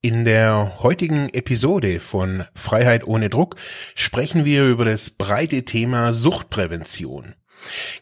[0.00, 3.56] In der heutigen Episode von Freiheit ohne Druck
[3.96, 7.34] sprechen wir über das breite Thema Suchtprävention.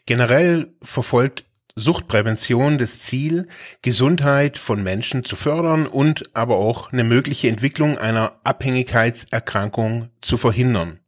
[0.05, 3.47] Generell verfolgt Suchtprävention das Ziel,
[3.81, 10.99] Gesundheit von Menschen zu fördern und aber auch eine mögliche Entwicklung einer Abhängigkeitserkrankung zu verhindern.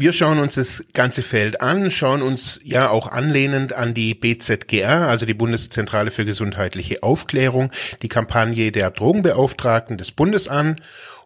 [0.00, 5.08] Wir schauen uns das ganze Feld an, schauen uns ja auch anlehnend an die BZGR,
[5.08, 7.72] also die Bundeszentrale für gesundheitliche Aufklärung,
[8.02, 10.76] die Kampagne der Drogenbeauftragten des Bundes an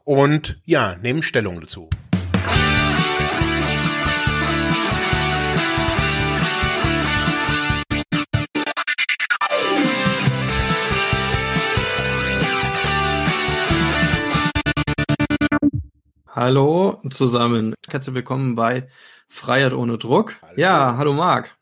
[0.05, 1.91] und ja, nehmen Stellung dazu.
[16.45, 17.73] Hallo zusammen.
[17.89, 18.89] Herzlich willkommen bei
[19.29, 20.35] Freiheit ohne Druck.
[20.43, 20.55] Hallo.
[20.57, 21.57] Ja, hallo Marc.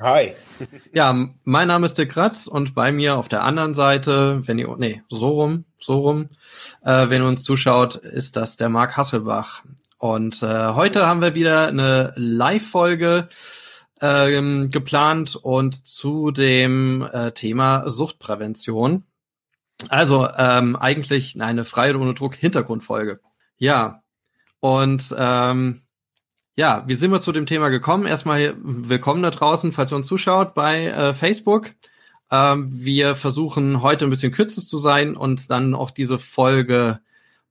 [0.00, 0.36] Hi.
[0.94, 4.72] ja, mein Name ist Dirk Kratz und bei mir auf der anderen Seite, wenn ihr,
[4.78, 6.28] nee, so rum, so rum,
[6.84, 9.64] äh, wenn ihr uns zuschaut, ist das der Marc Hasselbach.
[9.98, 13.28] Und äh, heute haben wir wieder eine Live-Folge
[14.00, 19.02] ähm, geplant und zu dem äh, Thema Suchtprävention.
[19.88, 23.18] Also ähm, eigentlich eine Freiheit ohne Druck Hintergrundfolge.
[23.58, 24.02] Ja,
[24.60, 25.82] und ähm,
[26.56, 28.06] ja, wie sind wir zu dem Thema gekommen?
[28.06, 31.72] Erstmal willkommen da draußen, falls ihr uns zuschaut bei äh, Facebook.
[32.30, 37.00] Ähm, wir versuchen heute ein bisschen kürzer zu sein und dann auch diese Folge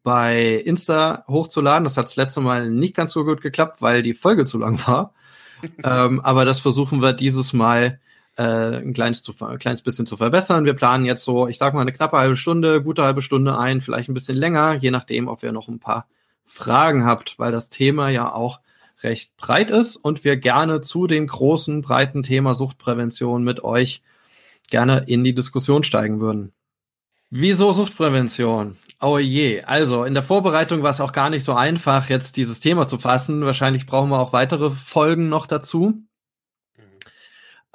[0.04, 1.84] bei Insta hochzuladen.
[1.84, 4.80] Das hat das letzte Mal nicht ganz so gut geklappt, weil die Folge zu lang
[4.88, 5.14] war.
[5.84, 8.00] ähm, aber das versuchen wir dieses Mal
[8.38, 10.66] äh, ein kleines, zu, ein kleines bisschen zu verbessern.
[10.66, 13.82] Wir planen jetzt so, ich sag mal, eine knappe halbe Stunde, gute halbe Stunde ein,
[13.82, 16.08] vielleicht ein bisschen länger, je nachdem, ob ihr noch ein paar
[16.46, 18.62] Fragen habt, weil das Thema ja auch
[19.04, 24.02] recht breit ist und wir gerne zu dem großen, breiten Thema Suchtprävention mit euch
[24.70, 26.54] gerne in die Diskussion steigen würden.
[27.30, 28.78] Wieso Suchtprävention?
[29.02, 29.62] Oh je.
[29.64, 32.98] Also, in der Vorbereitung war es auch gar nicht so einfach, jetzt dieses Thema zu
[32.98, 33.46] fassen.
[33.46, 36.07] Wahrscheinlich brauchen wir auch weitere Folgen noch dazu.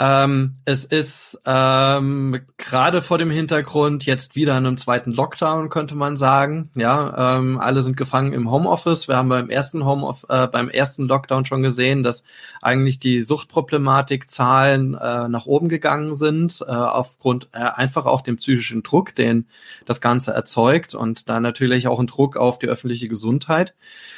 [0.04, 5.94] Ähm, es ist ähm, gerade vor dem Hintergrund jetzt wieder in einem zweiten Lockdown, könnte
[5.94, 6.70] man sagen.
[6.74, 9.06] Ja, ähm, alle sind gefangen im Homeoffice.
[9.06, 12.24] Wir haben beim ersten Home äh, beim ersten Lockdown schon gesehen, dass
[12.60, 18.82] eigentlich die Suchtproblematikzahlen äh, nach oben gegangen sind, äh, aufgrund äh, einfach auch dem psychischen
[18.82, 19.46] Druck, den
[19.86, 23.72] das Ganze erzeugt und da natürlich auch ein Druck auf die öffentliche Gesundheit.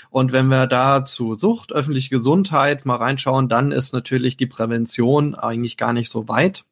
[0.08, 5.34] Und wenn wir da zu Sucht, öffentliche Gesundheit mal reinschauen, dann ist natürlich die Prävention
[5.34, 6.64] eigentlich gar nicht so weit.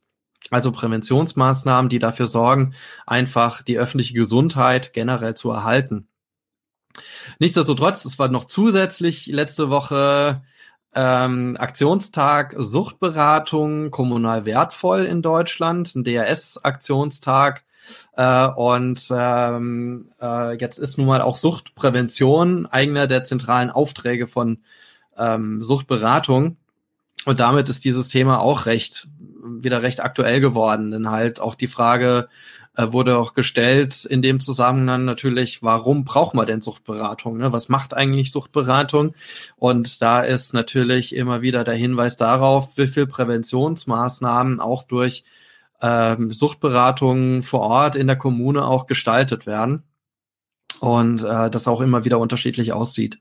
[0.51, 2.75] Also Präventionsmaßnahmen, die dafür sorgen,
[3.07, 6.09] einfach die öffentliche Gesundheit generell zu erhalten.
[7.39, 10.43] Nichtsdestotrotz, es war noch zusätzlich letzte Woche
[10.95, 17.65] ähm, Aktionstag Suchtberatung kommunal wertvoll in Deutschland, ein DRS-Aktionstag.
[18.17, 24.63] Äh, und ähm, äh, jetzt ist nun mal auch Suchtprävention einer der zentralen Aufträge von
[25.17, 26.59] ähm, Suchtberatung.
[27.25, 29.09] Und damit ist dieses Thema auch recht,
[29.43, 30.91] wieder recht aktuell geworden.
[30.91, 32.29] Denn halt auch die Frage
[32.75, 37.37] äh, wurde auch gestellt in dem Zusammenhang natürlich, warum braucht man denn Suchtberatung?
[37.37, 37.53] Ne?
[37.53, 39.15] Was macht eigentlich Suchtberatung?
[39.57, 45.25] Und da ist natürlich immer wieder der Hinweis darauf, wie viel Präventionsmaßnahmen auch durch
[45.83, 49.83] ähm, Suchtberatungen vor Ort in der Kommune auch gestaltet werden.
[50.81, 53.21] Und äh, das auch immer wieder unterschiedlich aussieht.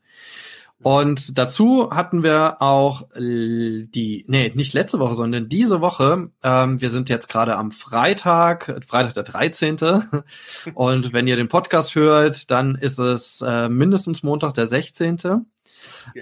[0.84, 6.30] Und dazu hatten wir auch die, nee, nicht letzte Woche, sondern diese Woche.
[6.44, 9.78] Ähm, wir sind jetzt gerade am Freitag, Freitag der 13.
[10.74, 15.18] Und wenn ihr den Podcast hört, dann ist es äh, mindestens Montag der 16.
[15.18, 15.44] Genau.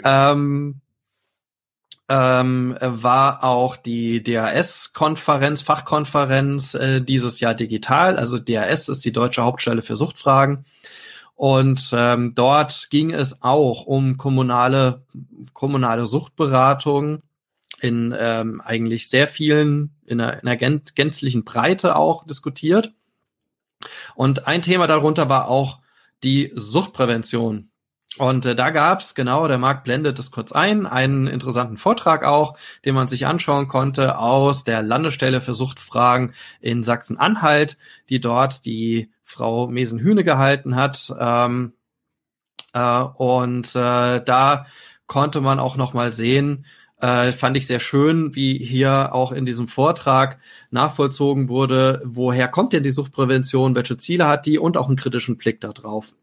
[0.04, 0.82] Ähm,
[2.10, 8.18] ähm, war auch die DAS-Konferenz, Fachkonferenz äh, dieses Jahr digital.
[8.18, 10.66] Also DAS ist die deutsche Hauptstelle für Suchtfragen.
[11.40, 15.06] Und ähm, dort ging es auch um kommunale,
[15.54, 17.22] kommunale Suchtberatung
[17.80, 22.92] in ähm, eigentlich sehr vielen, in einer, in einer gänzlichen Breite auch diskutiert.
[24.16, 25.80] Und ein Thema darunter war auch
[26.24, 27.70] die Suchtprävention.
[28.18, 32.58] Und äh, da gab's genau, der Markt blendet es kurz ein, einen interessanten Vortrag auch,
[32.84, 37.78] den man sich anschauen konnte aus der Landesstelle für Suchtfragen in Sachsen-Anhalt,
[38.10, 41.14] die dort die Frau Mesenhühne gehalten hat.
[41.20, 41.74] Ähm,
[42.74, 44.66] äh, und äh, da
[45.06, 46.66] konnte man auch noch mal sehen,
[47.00, 50.40] äh, fand ich sehr schön, wie hier auch in diesem Vortrag
[50.72, 55.38] nachvollzogen wurde, woher kommt denn die Suchtprävention, welche Ziele hat die und auch einen kritischen
[55.38, 56.16] Blick darauf.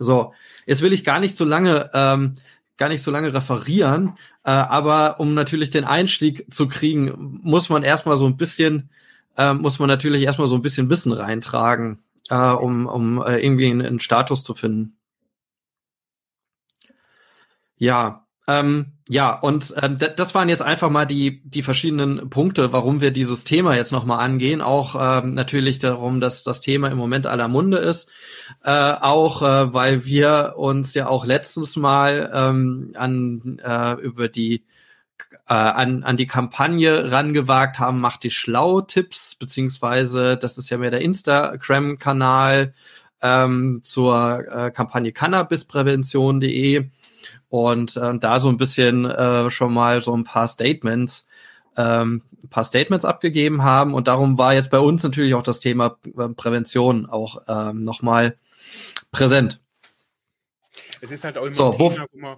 [0.00, 0.34] So,
[0.66, 2.32] jetzt will ich gar nicht so lange, ähm,
[2.76, 7.84] gar nicht so lange referieren, äh, aber um natürlich den Einstieg zu kriegen, muss man
[7.84, 8.90] erstmal so ein bisschen
[9.38, 12.00] äh, muss man natürlich erstmal so ein bisschen Wissen reintragen.
[12.30, 14.98] äh, um, um äh, irgendwie einen, einen Status zu finden.
[17.76, 23.00] Ja, ähm, ja, und ähm, das waren jetzt einfach mal die, die verschiedenen Punkte, warum
[23.00, 24.62] wir dieses Thema jetzt nochmal angehen.
[24.62, 28.08] Auch ähm, natürlich darum, dass das Thema im Moment aller Munde ist.
[28.64, 34.64] Äh, auch äh, weil wir uns ja auch letztes Mal ähm, an äh, über die
[35.46, 40.90] äh, an, an die Kampagne rangewagt haben, macht die Schlau-Tipps, beziehungsweise das ist ja mehr
[40.90, 42.74] der Instagram-Kanal
[43.22, 46.90] ähm, zur äh, Kampagne cannabisprävention.de
[47.48, 51.26] und äh, da so ein bisschen äh, schon mal so ein paar Statements,
[51.76, 55.60] ähm, ein paar Statements abgegeben haben und darum war jetzt bei uns natürlich auch das
[55.60, 58.36] Thema äh, Prävention auch ähm, nochmal
[59.12, 59.60] präsent.
[61.00, 62.36] Es ist halt auch immer so, ein Thema, wo man,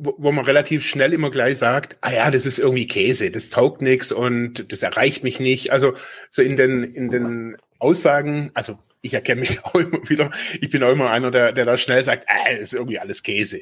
[0.00, 3.50] wo, wo man relativ schnell immer gleich sagt, ah ja, das ist irgendwie Käse, das
[3.50, 5.70] taugt nix und das erreicht mich nicht.
[5.70, 5.94] Also
[6.30, 10.30] so in den, in den Aussagen, also ich erkenne mich auch immer wieder,
[10.60, 13.22] ich bin auch immer einer, der, der da schnell sagt, ah, das ist irgendwie alles
[13.22, 13.60] Käse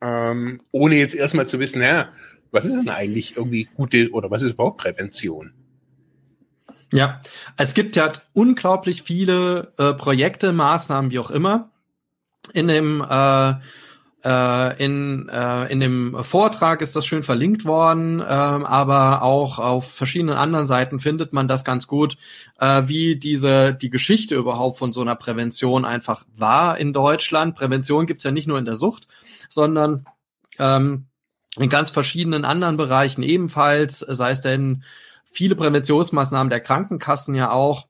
[0.00, 2.10] ähm, ohne jetzt erstmal zu wissen, ja,
[2.50, 5.52] was ist denn eigentlich irgendwie gute oder was ist überhaupt Prävention?
[6.92, 7.20] Ja,
[7.56, 11.70] es gibt ja unglaublich viele äh, Projekte, Maßnahmen, wie auch immer.
[12.52, 13.54] In dem äh,
[14.24, 19.90] äh, in, äh, in dem Vortrag ist das schön verlinkt worden, äh, aber auch auf
[19.92, 22.16] verschiedenen anderen Seiten findet man das ganz gut,
[22.58, 27.56] äh, wie diese die Geschichte überhaupt von so einer Prävention einfach war in Deutschland.
[27.56, 29.06] Prävention gibt's ja nicht nur in der Sucht,
[29.48, 30.04] sondern
[30.58, 31.06] ähm,
[31.56, 34.84] in ganz verschiedenen anderen Bereichen ebenfalls, sei es denn
[35.24, 37.86] viele Präventionsmaßnahmen der Krankenkassen ja auch,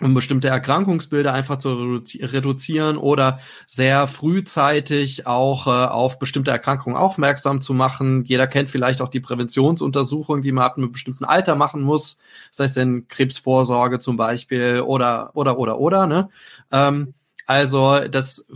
[0.00, 7.60] um bestimmte Erkrankungsbilder einfach zu reduzieren oder sehr frühzeitig auch äh, auf bestimmte Erkrankungen aufmerksam
[7.60, 8.24] zu machen.
[8.24, 12.18] Jeder kennt vielleicht auch die Präventionsuntersuchung, die man ab einem bestimmten Alter machen muss.
[12.50, 16.06] Das heißt denn Krebsvorsorge zum Beispiel oder oder oder oder.
[16.06, 16.28] Ne?
[16.70, 17.14] Ähm,
[17.46, 18.46] also das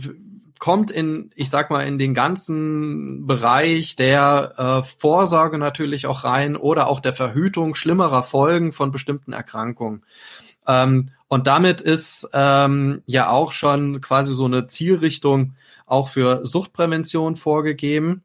[0.59, 6.55] kommt in, ich sag mal, in den ganzen Bereich der äh, Vorsorge natürlich auch rein
[6.55, 10.05] oder auch der Verhütung schlimmerer Folgen von bestimmten Erkrankungen.
[10.67, 15.55] Ähm, und damit ist ähm, ja auch schon quasi so eine Zielrichtung
[15.85, 18.23] auch für Suchtprävention vorgegeben.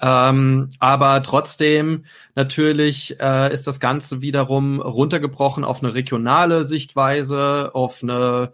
[0.00, 2.04] Ähm, aber trotzdem
[2.34, 8.52] natürlich äh, ist das Ganze wiederum runtergebrochen auf eine regionale Sichtweise, auf eine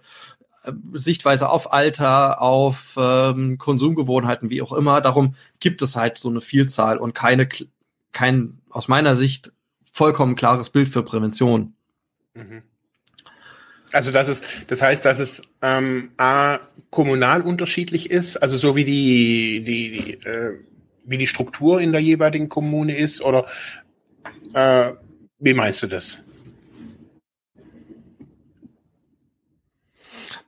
[0.92, 5.00] Sichtweise auf Alter, auf ähm, Konsumgewohnheiten, wie auch immer.
[5.00, 7.48] Darum gibt es halt so eine Vielzahl und keine,
[8.12, 9.52] kein aus meiner Sicht
[9.92, 11.74] vollkommen klares Bild für Prävention.
[12.34, 12.62] Mhm.
[13.92, 16.60] Also das ist, das heißt, dass es ähm, a
[16.90, 20.58] kommunal unterschiedlich ist, also so wie die die, die äh,
[21.04, 23.46] wie die Struktur in der jeweiligen Kommune ist, oder
[24.54, 24.92] äh,
[25.38, 26.22] wie meinst du das?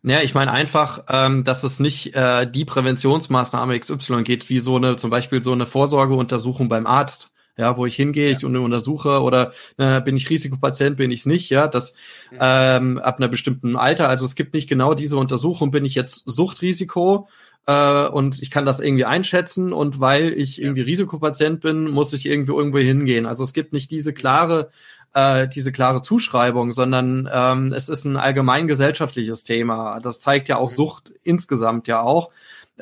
[0.05, 4.77] Ja, ich meine einfach, ähm, dass es nicht äh, die Präventionsmaßnahme XY geht, wie so
[4.77, 8.37] eine, zum Beispiel so eine Vorsorgeuntersuchung beim Arzt, ja, wo ich hingehe, ja.
[8.37, 11.95] ich untersuche oder äh, bin ich Risikopatient, bin ich nicht, ja, das
[12.31, 12.77] ja.
[12.77, 14.09] ähm, ab einer bestimmten Alter.
[14.09, 17.29] Also es gibt nicht genau diese Untersuchung, bin ich jetzt Suchtrisiko
[17.67, 22.27] äh, und ich kann das irgendwie einschätzen und weil ich irgendwie Risikopatient bin, muss ich
[22.27, 23.27] irgendwie irgendwo hingehen.
[23.27, 24.71] Also es gibt nicht diese klare
[25.15, 30.01] äh, diese klare Zuschreibung, sondern ähm, es ist ein allgemein gesellschaftliches Thema.
[30.01, 30.71] Das zeigt ja auch.
[30.71, 32.31] Sucht insgesamt ja auch.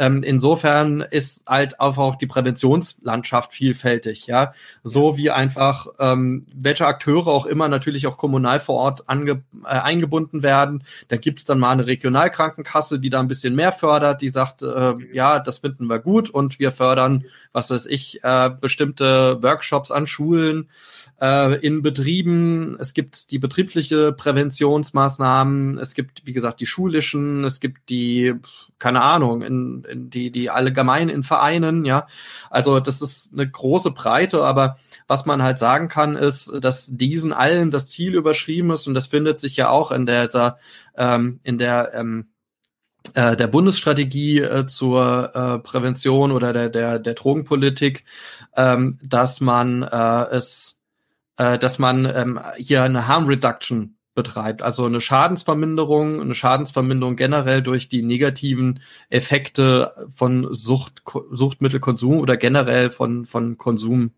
[0.00, 4.54] Ähm, insofern ist halt auch die Präventionslandschaft vielfältig, ja.
[4.82, 9.66] So wie einfach ähm, welche Akteure auch immer natürlich auch kommunal vor Ort ange äh,
[9.66, 10.84] eingebunden werden.
[11.08, 14.94] Da gibt's dann mal eine Regionalkrankenkasse, die da ein bisschen mehr fördert, die sagt, äh,
[15.12, 20.06] ja, das finden wir gut und wir fördern, was weiß ich, äh, bestimmte Workshops an
[20.06, 20.70] Schulen
[21.20, 22.76] äh, in Betrieben.
[22.80, 25.78] Es gibt die betriebliche Präventionsmaßnahmen.
[25.78, 27.44] Es gibt, wie gesagt, die schulischen.
[27.44, 28.34] Es gibt die,
[28.78, 32.06] keine Ahnung, in, in die, die allgemein in Vereinen, ja.
[32.48, 37.32] Also das ist eine große Breite, aber was man halt sagen kann, ist, dass diesen
[37.32, 40.58] allen das Ziel überschrieben ist und das findet sich ja auch in der,
[40.96, 42.30] ähm, in der ähm,
[43.14, 48.04] äh, der Bundesstrategie äh, zur äh, Prävention oder der, der, der Drogenpolitik,
[48.56, 50.76] ähm, dass man äh, es
[51.36, 57.88] dass man ähm, hier eine Harm Reduction betreibt, also eine Schadensverminderung, eine Schadensverminderung generell durch
[57.88, 64.12] die negativen Effekte von Sucht, Suchtmittelkonsum oder generell von, von Konsum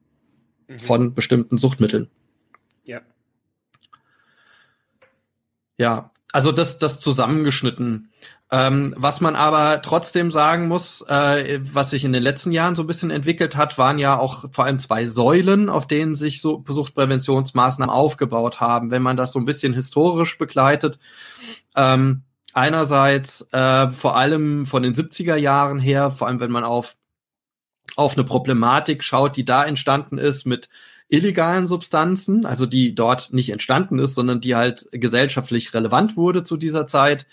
[0.67, 0.79] mhm.
[0.79, 2.11] von bestimmten Suchtmitteln.
[2.87, 3.01] Ja.
[5.77, 8.09] Ja, also das, das zusammengeschnitten.
[8.55, 12.83] Ähm, was man aber trotzdem sagen muss, äh, was sich in den letzten Jahren so
[12.83, 16.63] ein bisschen entwickelt hat, waren ja auch vor allem zwei Säulen, auf denen sich so
[16.69, 18.91] Suchtpräventionsmaßnahmen aufgebaut haben.
[18.91, 20.99] Wenn man das so ein bisschen historisch begleitet,
[21.75, 26.97] ähm, einerseits äh, vor allem von den 70er Jahren her, vor allem wenn man auf,
[27.97, 30.69] auf eine Problematik schaut, die da entstanden ist mit
[31.13, 36.57] illegalen Substanzen, also die dort nicht entstanden ist, sondern die halt gesellschaftlich relevant wurde zu
[36.57, 37.27] dieser Zeit.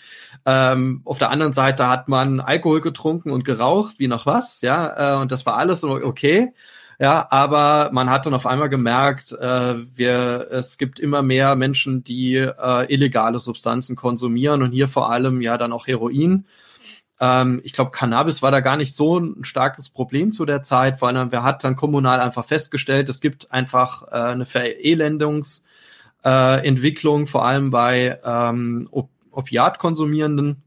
[0.44, 5.16] Ähm, auf der anderen Seite hat man Alkohol getrunken und geraucht, wie noch was, ja,
[5.16, 6.52] äh, und das war alles okay.
[6.98, 12.04] Ja, aber man hat dann auf einmal gemerkt, äh, wir, es gibt immer mehr Menschen,
[12.04, 16.44] die äh, illegale Substanzen konsumieren und hier vor allem ja dann auch Heroin.
[17.20, 20.98] Ähm, ich glaube, Cannabis war da gar nicht so ein starkes Problem zu der Zeit,
[20.98, 27.26] vor allem wer hat dann kommunal einfach festgestellt, es gibt einfach äh, eine Verelendungsentwicklung, äh,
[27.26, 30.62] vor allem bei ähm, Op Opiatkonsumierenden.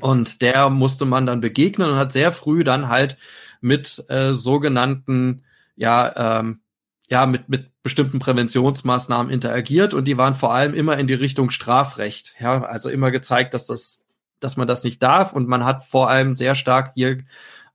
[0.00, 3.16] Und der musste man dann begegnen und hat sehr früh dann halt
[3.60, 5.44] mit äh, sogenannten,
[5.76, 6.60] ja, ähm,
[7.08, 11.50] ja, mit, mit bestimmten Präventionsmaßnahmen interagiert und die waren vor allem immer in die Richtung
[11.50, 12.34] Strafrecht.
[12.38, 14.02] Ja, also immer gezeigt, dass das,
[14.40, 17.18] dass man das nicht darf und man hat vor allem sehr stark hier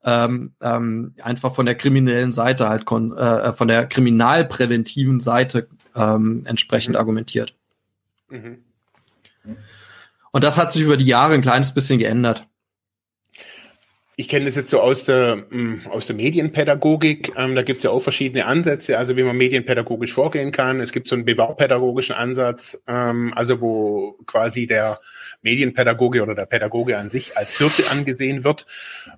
[0.03, 6.43] ähm, ähm, einfach von der kriminellen Seite halt kon äh, von der kriminalpräventiven Seite ähm,
[6.45, 7.00] entsprechend mhm.
[7.00, 7.55] argumentiert.
[8.29, 8.60] Mhm.
[10.31, 12.45] Und das hat sich über die Jahre ein kleines bisschen geändert
[14.17, 17.34] ich kenne das jetzt so aus der, mm, aus der Medienpädagogik.
[17.36, 20.79] Ähm, da gibt es ja auch verschiedene Ansätze, also wie man medienpädagogisch vorgehen kann.
[20.79, 25.00] Es gibt so einen bewahrpädagogischen Ansatz, ähm, also wo quasi der
[25.45, 28.65] Medienpädagoge oder der Pädagoge an sich als Hirte angesehen wird.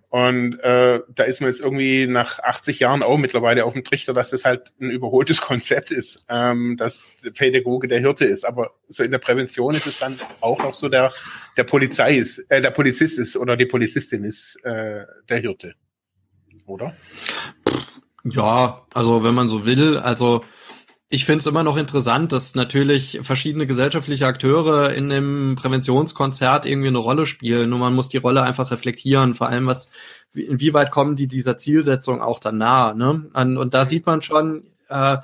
[0.10, 4.14] Und äh, da ist man jetzt irgendwie nach 80 Jahren auch mittlerweile auf dem Trichter,
[4.14, 8.46] dass das halt ein überholtes Konzept ist, ähm, dass der Pädagoge der Hirte ist.
[8.46, 11.14] Aber so in der Prävention ist es dann auch noch so, der,
[11.56, 15.74] der Polizei ist, äh, der Polizist ist oder die Polizistin ist äh, der Hirte.
[16.66, 16.96] Oder?
[18.26, 20.44] Ja, also wenn man so will, also
[21.10, 26.90] ich finde es immer noch interessant, dass natürlich verschiedene gesellschaftliche Akteure in dem Präventionskonzert irgendwie
[26.90, 27.70] eine Rolle spielen.
[27.70, 29.90] Nur man muss die Rolle einfach reflektieren, vor allem was,
[30.34, 32.96] inwieweit kommen die dieser Zielsetzung auch dann nahe.
[32.96, 33.30] Ne?
[33.34, 35.18] Und da sieht man schon, äh,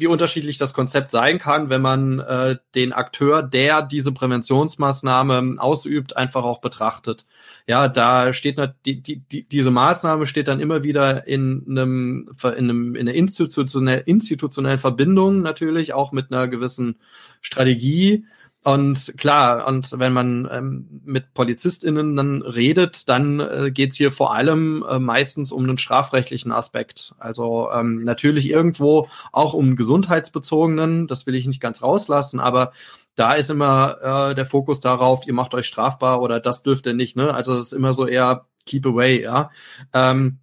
[0.00, 6.16] wie unterschiedlich das Konzept sein kann, wenn man äh, den Akteur, der diese Präventionsmaßnahme ausübt,
[6.16, 7.26] einfach auch betrachtet.
[7.66, 12.50] Ja, da steht die, die, die, diese Maßnahme steht dann immer wieder in einem in
[12.50, 16.96] einem in einer institutionell, institutionellen Verbindung natürlich auch mit einer gewissen
[17.40, 18.24] Strategie
[18.62, 24.34] und klar, und wenn man ähm, mit PolizistInnen dann redet, dann äh, geht's hier vor
[24.34, 27.14] allem äh, meistens um einen strafrechtlichen Aspekt.
[27.18, 32.72] Also ähm, natürlich irgendwo auch um gesundheitsbezogenen, das will ich nicht ganz rauslassen, aber
[33.14, 36.94] da ist immer äh, der Fokus darauf, ihr macht euch strafbar oder das dürft ihr
[36.94, 37.32] nicht, ne?
[37.32, 39.50] Also das ist immer so eher keep away, ja.
[39.94, 40.38] Ähm,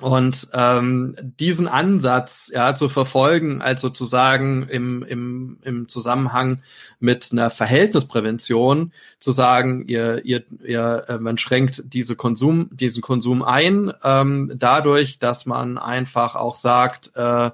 [0.00, 6.62] und ähm, diesen Ansatz ja zu verfolgen, als sozusagen im, im, im Zusammenhang
[6.98, 13.42] mit einer Verhältnisprävention, zu sagen, ihr, ihr, ihr äh, man schränkt diese Konsum, diesen Konsum
[13.42, 17.50] ein, ähm, dadurch, dass man einfach auch sagt, äh,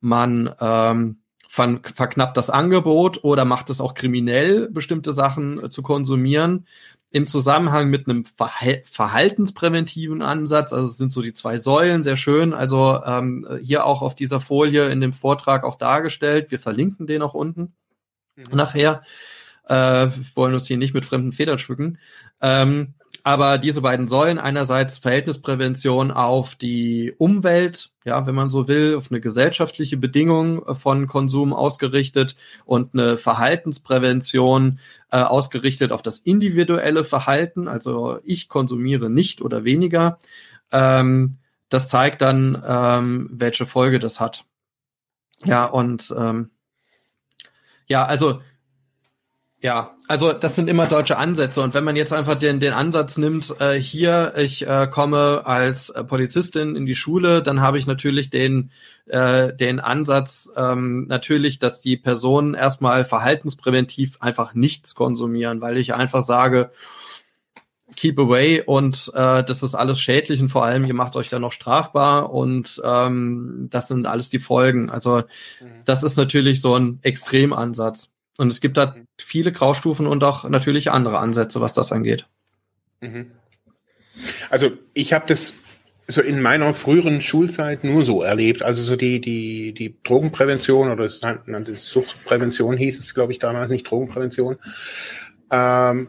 [0.00, 5.82] man ähm, ver verknappt das Angebot oder macht es auch kriminell, bestimmte Sachen äh, zu
[5.82, 6.66] konsumieren
[7.12, 12.16] im Zusammenhang mit einem Verhal verhaltenspräventiven Ansatz, also es sind so die zwei Säulen, sehr
[12.16, 12.54] schön.
[12.54, 16.50] Also ähm, hier auch auf dieser Folie in dem Vortrag auch dargestellt.
[16.50, 17.74] Wir verlinken den auch unten
[18.36, 18.44] mhm.
[18.52, 19.02] nachher.
[19.66, 21.98] Äh, wir wollen uns hier nicht mit fremden Federn schmücken.
[22.40, 28.94] Ähm, aber diese beiden Säulen, einerseits Verhältnisprävention auf die Umwelt, ja, wenn man so will,
[28.96, 34.78] auf eine gesellschaftliche Bedingung von Konsum ausgerichtet und eine Verhaltensprävention
[35.10, 40.18] äh, ausgerichtet auf das individuelle Verhalten, also ich konsumiere nicht oder weniger.
[40.72, 41.36] Ähm,
[41.68, 44.44] das zeigt dann, ähm, welche Folge das hat.
[45.44, 46.50] Ja, und ähm,
[47.86, 48.40] ja, also
[49.62, 53.18] ja, also das sind immer deutsche Ansätze und wenn man jetzt einfach den, den Ansatz
[53.18, 57.86] nimmt, äh, hier, ich äh, komme als äh, Polizistin in die Schule, dann habe ich
[57.86, 58.70] natürlich den,
[59.04, 65.92] äh, den Ansatz ähm, natürlich, dass die Personen erstmal verhaltenspräventiv einfach nichts konsumieren, weil ich
[65.92, 66.70] einfach sage,
[67.96, 71.38] keep away und äh, das ist alles schädlich und vor allem ihr macht euch da
[71.38, 74.88] noch strafbar und ähm, das sind alles die Folgen.
[74.88, 75.18] Also
[75.60, 75.82] mhm.
[75.84, 78.08] das ist natürlich so ein Extremansatz.
[78.38, 82.26] Und es gibt da viele Graustufen und auch natürlich andere Ansätze, was das angeht.
[83.00, 83.32] Mhm.
[84.50, 85.54] Also ich habe das
[86.10, 88.62] so in meiner früheren Schulzeit nur so erlebt.
[88.62, 93.70] Also so die, die, die Drogenprävention oder das nannte Suchtprävention hieß es, glaube ich, damals
[93.70, 94.56] nicht Drogenprävention.
[95.50, 96.08] Ähm,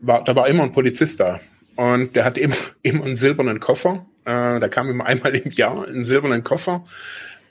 [0.00, 1.40] war, da war immer ein Polizist da.
[1.76, 4.06] Und der hatte immer, immer einen silbernen Koffer.
[4.24, 6.84] Äh, da kam immer einmal im Jahr einen silbernen Koffer.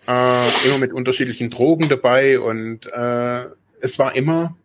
[0.08, 3.46] Äh, immer mit unterschiedlichen Drogen dabei und äh,
[3.82, 4.56] es war immer,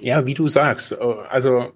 [0.00, 0.96] ja, wie du sagst, äh,
[1.28, 1.72] also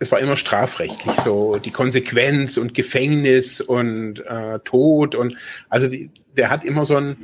[0.00, 5.36] es war immer strafrechtlich, so die Konsequenz und Gefängnis und äh, Tod und
[5.68, 7.16] also die, der hat immer so ein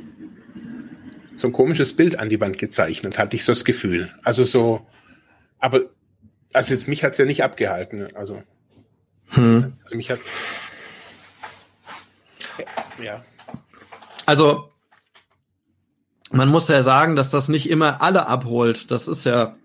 [1.37, 4.09] so ein komisches Bild an die Wand gezeichnet, hatte ich so das Gefühl.
[4.23, 4.87] Also so,
[5.59, 5.81] aber
[6.53, 8.41] also jetzt mich hat's ja nicht abgehalten, also,
[9.31, 9.73] hm.
[9.83, 10.19] also mich hat
[13.03, 13.23] ja.
[14.25, 14.71] Also
[16.31, 18.91] man muss ja sagen, dass das nicht immer alle abholt.
[18.91, 19.55] Das ist ja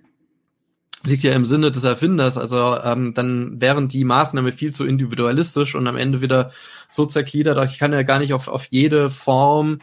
[1.05, 2.37] liegt ja im Sinne des Erfinders.
[2.37, 6.53] Also ähm, dann wären die Maßnahmen viel zu individualistisch und am Ende wieder
[6.91, 7.63] so zergliedert.
[7.71, 9.81] Ich kann ja gar nicht auf, auf jede Form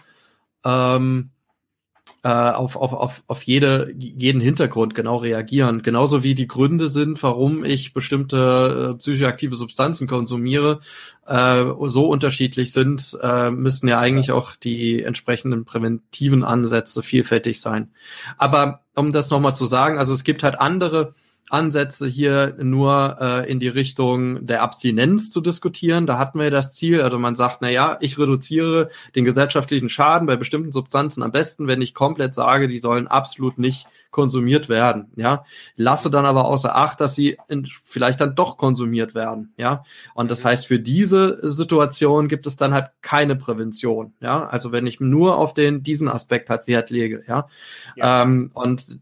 [0.63, 1.31] ähm,
[2.27, 5.81] äh, auf, auf, auf, auf jede, jeden Hintergrund genau reagieren.
[5.81, 10.81] Genauso wie die Gründe sind, warum ich bestimmte äh, psychoaktive Substanzen konsumiere,
[11.25, 17.91] äh, so unterschiedlich sind, äh, müssten ja eigentlich auch die entsprechenden präventiven Ansätze vielfältig sein.
[18.37, 21.13] Aber um das nochmal zu sagen, also es gibt halt andere
[21.49, 26.05] Ansätze hier nur äh, in die Richtung der Abstinenz zu diskutieren.
[26.05, 30.27] Da hatten wir das Ziel, also man sagt, na ja, ich reduziere den gesellschaftlichen Schaden
[30.27, 35.11] bei bestimmten Substanzen am besten, wenn ich komplett sage, die sollen absolut nicht konsumiert werden,
[35.15, 35.45] ja.
[35.75, 39.83] Lasse dann aber außer Acht, dass sie in, vielleicht dann doch konsumiert werden, ja.
[40.15, 44.47] Und das heißt, für diese Situation gibt es dann halt keine Prävention, ja.
[44.47, 47.47] Also wenn ich nur auf den, diesen Aspekt halt Wert lege, ja.
[47.95, 48.23] ja.
[48.23, 48.99] Ähm, und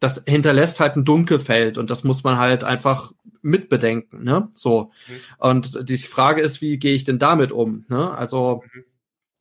[0.00, 3.12] das hinterlässt halt ein Dunkelfeld und das muss man halt einfach
[3.42, 4.48] mitbedenken, ne?
[4.52, 4.92] So.
[5.08, 5.14] Mhm.
[5.38, 7.84] Und die Frage ist, wie gehe ich denn damit um?
[7.88, 8.10] Ne?
[8.10, 8.84] Also mhm.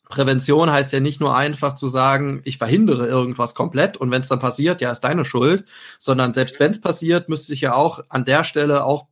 [0.10, 4.28] Prävention heißt ja nicht nur einfach zu sagen, ich verhindere irgendwas komplett und wenn es
[4.28, 5.66] dann passiert, ja, ist deine Schuld,
[6.00, 6.66] sondern selbst mhm.
[6.66, 9.08] wenn es passiert, müsste ich ja auch an der Stelle auch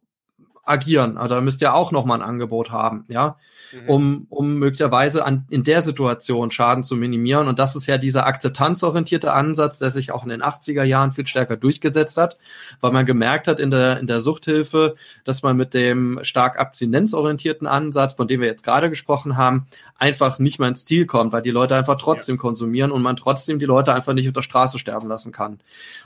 [0.67, 1.17] agieren.
[1.17, 3.37] Also da müsst ihr auch nochmal ein Angebot haben, ja,
[3.71, 3.89] mhm.
[3.89, 7.47] um, um möglicherweise an, in der Situation Schaden zu minimieren.
[7.47, 11.25] Und das ist ja dieser akzeptanzorientierte Ansatz, der sich auch in den 80er Jahren viel
[11.25, 12.37] stärker durchgesetzt hat,
[12.81, 17.67] weil man gemerkt hat in der, in der Suchthilfe, dass man mit dem stark abstinenzorientierten
[17.67, 21.41] Ansatz, von dem wir jetzt gerade gesprochen haben, einfach nicht mehr ins Ziel kommt, weil
[21.41, 22.41] die Leute einfach trotzdem ja.
[22.41, 25.59] konsumieren und man trotzdem die Leute einfach nicht auf der Straße sterben lassen kann.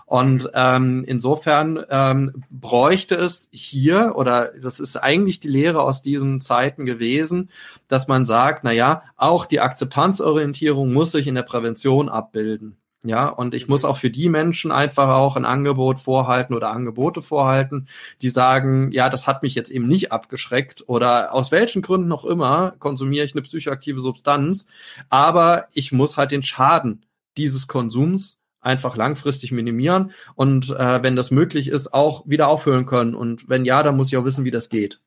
[0.05, 6.41] Und ähm, insofern ähm, bräuchte es hier, oder das ist eigentlich die Lehre aus diesen
[6.41, 7.49] Zeiten gewesen,
[7.87, 12.77] dass man sagt, na ja, auch die Akzeptanzorientierung muss sich in der Prävention abbilden.
[13.03, 17.23] Ja, und ich muss auch für die Menschen einfach auch ein Angebot vorhalten oder Angebote
[17.23, 17.87] vorhalten,
[18.21, 22.25] die sagen, ja, das hat mich jetzt eben nicht abgeschreckt oder aus welchen Gründen noch
[22.25, 24.67] immer konsumiere ich eine psychoaktive Substanz,
[25.09, 27.03] aber ich muss halt den Schaden
[27.37, 33.15] dieses Konsums einfach langfristig minimieren und äh, wenn das möglich ist, auch wieder aufhören können.
[33.15, 34.99] Und wenn ja, dann muss ich auch wissen, wie das geht.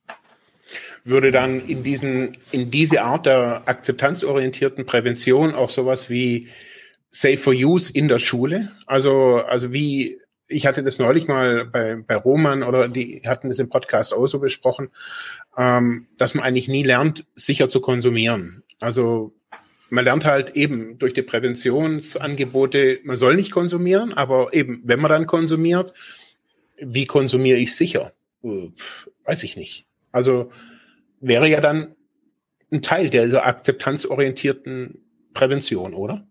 [1.04, 6.48] Würde dann in diesen, in diese Art der akzeptanzorientierten Prävention auch sowas wie
[7.10, 8.72] Safe for Use in der Schule.
[8.86, 13.58] Also, also wie, ich hatte das neulich mal bei, bei Roman oder die hatten das
[13.60, 14.88] im Podcast auch so besprochen,
[15.56, 18.64] ähm, dass man eigentlich nie lernt, sicher zu konsumieren.
[18.80, 19.32] Also
[19.94, 25.10] man lernt halt eben durch die Präventionsangebote, man soll nicht konsumieren, aber eben, wenn man
[25.10, 25.92] dann konsumiert,
[26.78, 28.12] wie konsumiere ich sicher?
[29.24, 29.86] Weiß ich nicht.
[30.10, 30.50] Also
[31.20, 31.94] wäre ja dann
[32.72, 35.00] ein Teil der akzeptanzorientierten
[35.32, 36.26] Prävention, oder?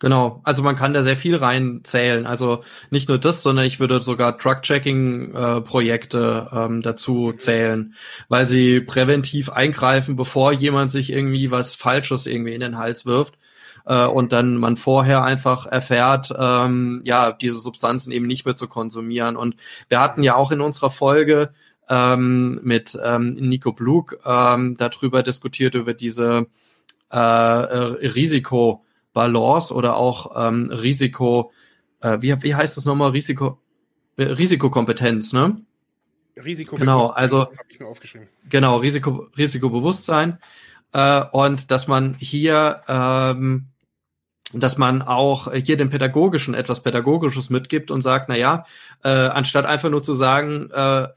[0.00, 2.26] Genau, also man kann da sehr viel reinzählen.
[2.26, 7.94] Also nicht nur das, sondern ich würde sogar Truck-Checking-Projekte äh, ähm, dazu zählen,
[8.28, 13.38] weil sie präventiv eingreifen, bevor jemand sich irgendwie was Falsches irgendwie in den Hals wirft.
[13.86, 18.68] Äh, und dann man vorher einfach erfährt, ähm, ja, diese Substanzen eben nicht mehr zu
[18.68, 19.36] konsumieren.
[19.36, 19.56] Und
[19.88, 21.54] wir hatten ja auch in unserer Folge
[21.88, 26.46] ähm, mit ähm, Nico Blug ähm, darüber diskutiert, über diese
[27.12, 31.52] äh, äh Risiko- Balance oder auch ähm, Risiko,
[32.00, 33.12] äh, wie, wie heißt das nochmal?
[33.12, 33.58] Risiko,
[34.18, 35.56] äh, Risikokompetenz, ne?
[36.36, 37.46] Risiko genau, also
[38.48, 40.38] genau Risiko Risikobewusstsein
[40.92, 43.68] äh, und dass man hier ähm,
[44.52, 48.66] dass man auch hier dem Pädagogischen etwas Pädagogisches mitgibt und sagt, na ja,
[49.02, 51.08] äh, anstatt einfach nur zu sagen, äh,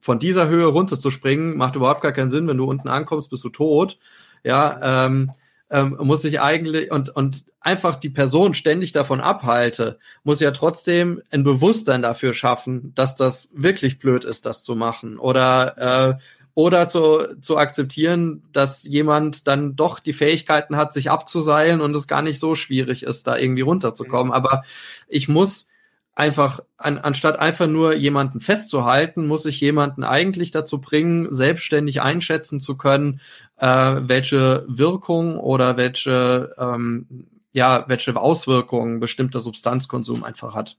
[0.00, 3.50] von dieser Höhe runterzuspringen, macht überhaupt gar keinen Sinn, wenn du unten ankommst, bist du
[3.50, 3.98] tot.
[4.42, 5.30] Ja, ähm,
[5.70, 11.20] ähm, muss ich eigentlich und, und einfach die Person ständig davon abhalte, muss ja trotzdem
[11.30, 15.18] ein Bewusstsein dafür schaffen, dass das wirklich blöd ist, das zu machen.
[15.18, 16.22] Oder äh,
[16.58, 22.08] oder zu, zu akzeptieren, dass jemand dann doch die Fähigkeiten hat, sich abzuseilen und es
[22.08, 24.32] gar nicht so schwierig ist, da irgendwie runterzukommen.
[24.32, 24.64] Aber
[25.06, 25.68] ich muss
[26.16, 32.58] einfach, an, anstatt einfach nur jemanden festzuhalten, muss ich jemanden eigentlich dazu bringen, selbstständig einschätzen
[32.58, 33.20] zu können,
[33.58, 40.78] äh, welche Wirkung oder welche, ähm, ja, welche Auswirkungen bestimmter Substanzkonsum einfach hat.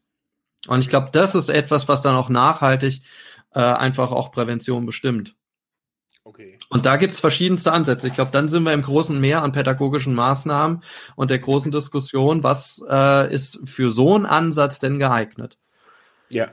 [0.67, 3.01] Und ich glaube, das ist etwas, was dann auch nachhaltig
[3.53, 5.35] äh, einfach auch Prävention bestimmt.
[6.23, 6.59] Okay.
[6.69, 8.07] Und da gibt's verschiedenste Ansätze.
[8.07, 10.83] Ich glaube, dann sind wir im großen Meer an pädagogischen Maßnahmen
[11.15, 15.57] und der großen Diskussion, was äh, ist für so einen Ansatz denn geeignet?
[16.31, 16.51] Ja.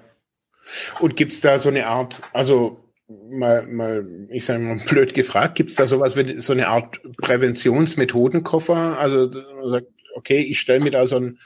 [1.00, 5.76] Und gibt's da so eine Art, also mal, mal ich sage mal blöd gefragt, gibt's
[5.76, 8.98] da sowas wie so eine Art Präventionsmethodenkoffer?
[8.98, 11.38] Also man sagt, okay, ich stelle mir da so ein,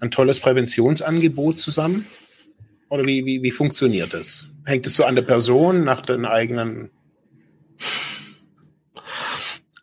[0.00, 2.06] ein tolles Präventionsangebot zusammen?
[2.88, 4.46] Oder wie, wie, wie funktioniert das?
[4.64, 6.90] Hängt es so an der Person nach den eigenen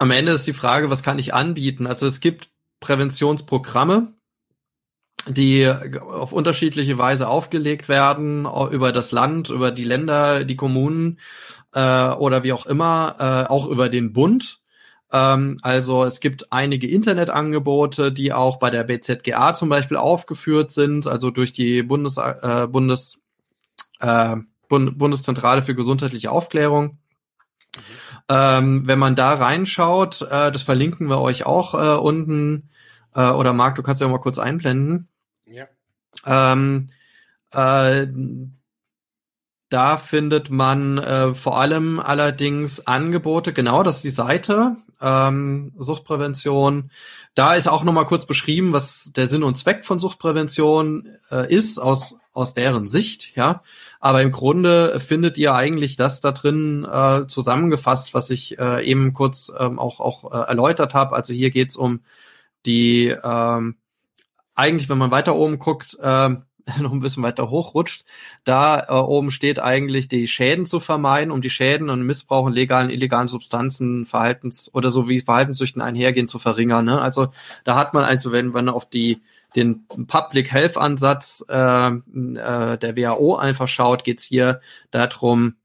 [0.01, 1.85] am Ende ist die Frage, was kann ich anbieten?
[1.85, 4.15] Also es gibt Präventionsprogramme,
[5.27, 11.19] die auf unterschiedliche Weise aufgelegt werden, über das Land, über die Länder, die Kommunen
[11.73, 14.59] äh, oder wie auch immer, äh, auch über den Bund.
[15.11, 21.07] Ähm, also es gibt einige Internetangebote, die auch bei der BZGA zum Beispiel aufgeführt sind,
[21.07, 23.19] also durch die Bundes, äh, Bundes,
[23.99, 24.37] äh,
[24.69, 26.97] Bund Bundeszentrale für gesundheitliche Aufklärung.
[28.29, 32.69] Ähm, wenn man da reinschaut, äh, das verlinken wir euch auch äh, unten.
[33.13, 35.09] Äh, oder Marc, du kannst ja mal kurz einblenden.
[36.25, 36.87] Ähm,
[37.51, 38.07] äh,
[39.69, 46.91] da findet man äh, vor allem allerdings Angebote, genau, das ist die Seite, ähm, Suchtprävention.
[47.35, 51.79] Da ist auch nochmal kurz beschrieben, was der Sinn und Zweck von Suchtprävention äh, ist,
[51.79, 53.63] aus, aus deren Sicht, ja.
[54.01, 59.13] Aber im Grunde findet ihr eigentlich das da drin äh, zusammengefasst, was ich äh, eben
[59.13, 61.15] kurz ähm, auch, auch äh, erläutert habe.
[61.15, 62.01] Also hier geht's um
[62.65, 63.77] die, ähm,
[64.61, 66.29] eigentlich, wenn man weiter oben guckt, äh,
[66.79, 68.05] noch ein bisschen weiter hochrutscht,
[68.43, 72.53] da äh, oben steht eigentlich, die Schäden zu vermeiden, um die Schäden und Missbrauch in
[72.53, 76.85] legalen, illegalen Substanzen, Verhaltens- oder so wie Verhaltenssüchten einhergehen, zu verringern.
[76.85, 77.01] Ne?
[77.01, 77.29] Also
[77.63, 79.21] da hat man also, wenn man auf die
[79.55, 85.55] den Public Health Ansatz äh, äh, der WHO einfach schaut, geht's hier darum,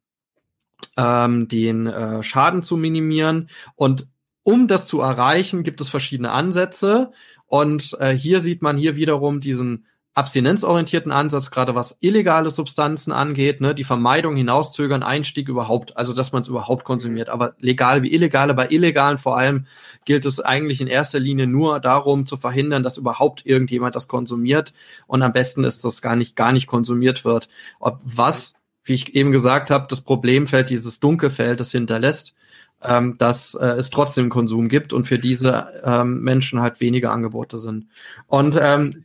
[0.96, 3.48] ähm, den äh, Schaden zu minimieren.
[3.76, 4.08] Und
[4.42, 7.10] um das zu erreichen, gibt es verschiedene Ansätze.
[7.46, 13.60] Und äh, hier sieht man hier wiederum diesen abstinenzorientierten Ansatz, gerade was illegale Substanzen angeht,
[13.60, 17.28] ne, die Vermeidung, Hinauszögern, Einstieg überhaupt, also dass man es überhaupt konsumiert.
[17.28, 19.66] Aber legal wie illegale, bei illegalen vor allem
[20.06, 24.72] gilt es eigentlich in erster Linie nur darum zu verhindern, dass überhaupt irgendjemand das konsumiert.
[25.06, 27.48] Und am besten ist, dass gar nicht, gar nicht konsumiert wird.
[27.78, 28.54] Ob was,
[28.84, 32.34] wie ich eben gesagt habe, das Problemfeld, dieses Dunkelfeld, das hinterlässt,
[32.82, 37.58] ähm, dass äh, es trotzdem Konsum gibt und für diese ähm, Menschen halt weniger Angebote
[37.58, 37.88] sind.
[38.26, 39.04] Und ähm,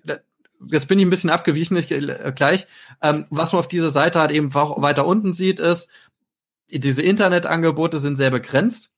[0.67, 2.67] jetzt bin ich ein bisschen abgewichen ich, äh, gleich.
[3.01, 5.89] Ähm, was man auf dieser Seite halt eben weiter unten sieht, ist,
[6.69, 8.91] diese Internetangebote sind sehr begrenzt.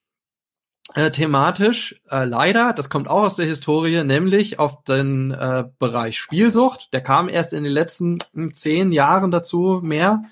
[0.95, 6.19] Äh, thematisch äh, leider, das kommt auch aus der Historie, nämlich auf den äh, Bereich
[6.19, 6.93] Spielsucht.
[6.93, 8.19] Der kam erst in den letzten
[8.53, 10.23] zehn Jahren dazu mehr,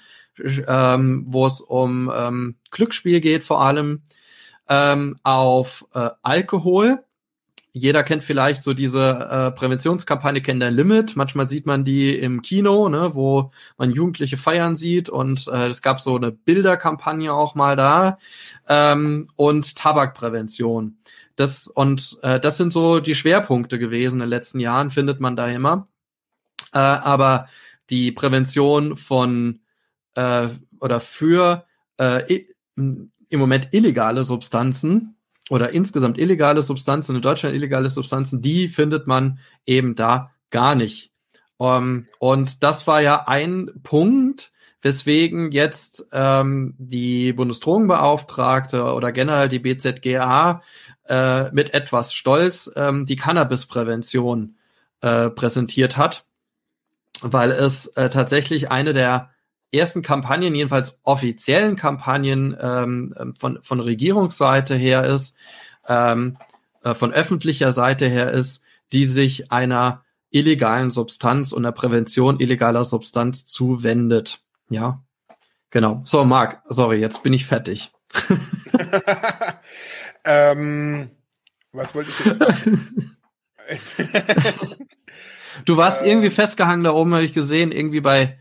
[0.68, 4.04] ähm, wo es um ähm, Glücksspiel geht vor allem,
[4.70, 7.04] ähm, auf äh, Alkohol
[7.74, 11.16] jeder kennt vielleicht so diese äh, Präventionskampagne Kennt der Limit.
[11.16, 15.82] Manchmal sieht man die im Kino, ne, wo man Jugendliche feiern sieht und äh, es
[15.82, 18.18] gab so eine Bilderkampagne auch mal da
[18.68, 20.98] ähm, und Tabakprävention.
[21.38, 25.38] Das und äh, das sind so die Schwerpunkte gewesen in den letzten Jahren, findet man
[25.38, 25.88] da immer.
[26.74, 27.48] Äh, aber
[27.90, 29.62] die Prävention von
[30.16, 30.50] äh,
[30.82, 31.66] oder für
[31.98, 32.44] äh,
[33.32, 35.16] im Moment illegale Substanzen
[35.50, 41.12] oder insgesamt illegale Substanzen, in Deutschland illegale Substanzen, die findet man eben da gar nicht.
[41.58, 49.48] Um, ähm, und das war ja ein Punkt, weswegen jetzt ähm, die Bundesdrogenbeauftragte oder generell
[49.48, 50.62] die BZGA
[51.08, 54.56] äh, mit etwas Stolz ähm, die Cannabisprävention
[55.02, 56.26] äh, präsentiert hat,
[57.22, 59.30] weil es äh, tatsächlich eine der
[59.72, 65.36] ersten Kampagnen, jedenfalls offiziellen Kampagnen ähm, ähm, von, von Regierungsseite her ist,
[65.88, 66.38] ähm,
[66.84, 72.84] äh, von öffentlicher Seite her ist, die sich einer illegalen Substanz und der Prävention illegaler
[72.84, 74.42] Substanz zuwendet.
[74.70, 75.04] Ja,
[75.70, 76.02] genau.
[76.06, 77.92] So, Marc, sorry, jetzt bin ich fertig.
[80.26, 81.12] ähm,
[81.72, 83.96] was wollte ich jetzt
[85.66, 88.38] Du warst äh, irgendwie festgehangen da oben, habe ich gesehen, irgendwie bei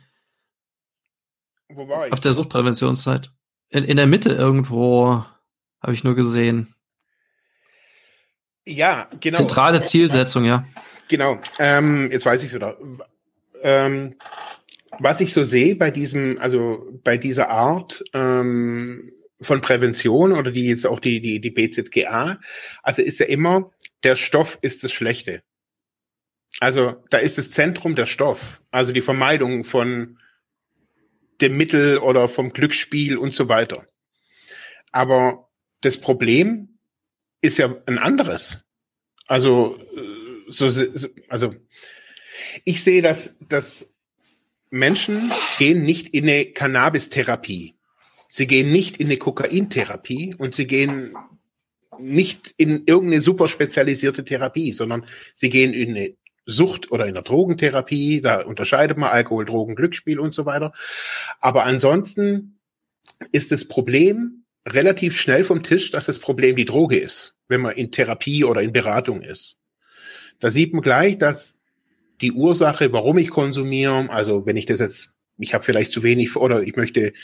[1.74, 2.12] wo war ich?
[2.12, 3.30] Auf der Suchtpräventionszeit.
[3.68, 5.24] In, in der Mitte irgendwo
[5.83, 6.74] habe ich nur gesehen.
[8.66, 9.38] Ja, genau.
[9.38, 10.66] Zentrale Zielsetzung, ja.
[11.09, 11.40] Genau.
[11.59, 12.76] Ähm, jetzt weiß ich so da.
[13.62, 14.16] Ähm,
[14.98, 20.66] was ich so sehe bei diesem, also bei dieser Art ähm, von Prävention oder die
[20.66, 22.38] jetzt auch die die die BZGA,
[22.83, 23.70] also ist ja immer
[24.02, 25.42] der Stoff ist das Schlechte.
[26.59, 30.18] Also da ist das Zentrum der Stoff, also die Vermeidung von
[31.40, 33.87] dem Mittel oder vom Glücksspiel und so weiter.
[34.92, 35.48] Aber
[35.81, 36.79] das Problem
[37.40, 38.61] ist ja ein anderes.
[39.26, 40.68] Also, äh, so,
[41.29, 41.55] also
[42.64, 43.92] ich sehe, dass, dass
[44.70, 47.74] Menschen gehen nicht in eine Cannabis-Therapie.
[48.29, 51.16] Sie gehen nicht in eine Kokaintherapie und sie gehen
[51.98, 57.22] nicht in irgendeine super spezialisierte Therapie, sondern sie gehen in eine Sucht oder in der
[57.22, 58.20] Drogentherapie.
[58.20, 60.72] Da unterscheidet man Alkohol, Drogen, Glücksspiel und so weiter.
[61.40, 62.59] Aber ansonsten
[63.33, 67.76] ist das Problem relativ schnell vom Tisch, dass das Problem die Droge ist, wenn man
[67.76, 69.57] in Therapie oder in Beratung ist.
[70.38, 71.59] Da sieht man gleich, dass
[72.20, 76.37] die Ursache, warum ich konsumiere, also wenn ich das jetzt, ich habe vielleicht zu wenig
[76.37, 77.14] oder ich möchte,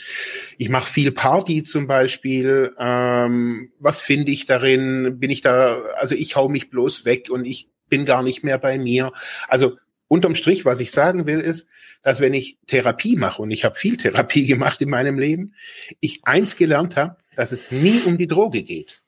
[0.57, 5.19] ich mache viel Party zum Beispiel, ähm, was finde ich darin?
[5.19, 8.57] Bin ich da, also ich hau mich bloß weg und ich bin gar nicht mehr
[8.57, 9.11] bei mir.
[9.47, 11.67] Also unterm Strich, was ich sagen will, ist,
[12.01, 15.53] dass wenn ich Therapie mache, und ich habe viel Therapie gemacht in meinem Leben,
[15.99, 19.03] ich eins gelernt habe, dass es nie um die Droge geht.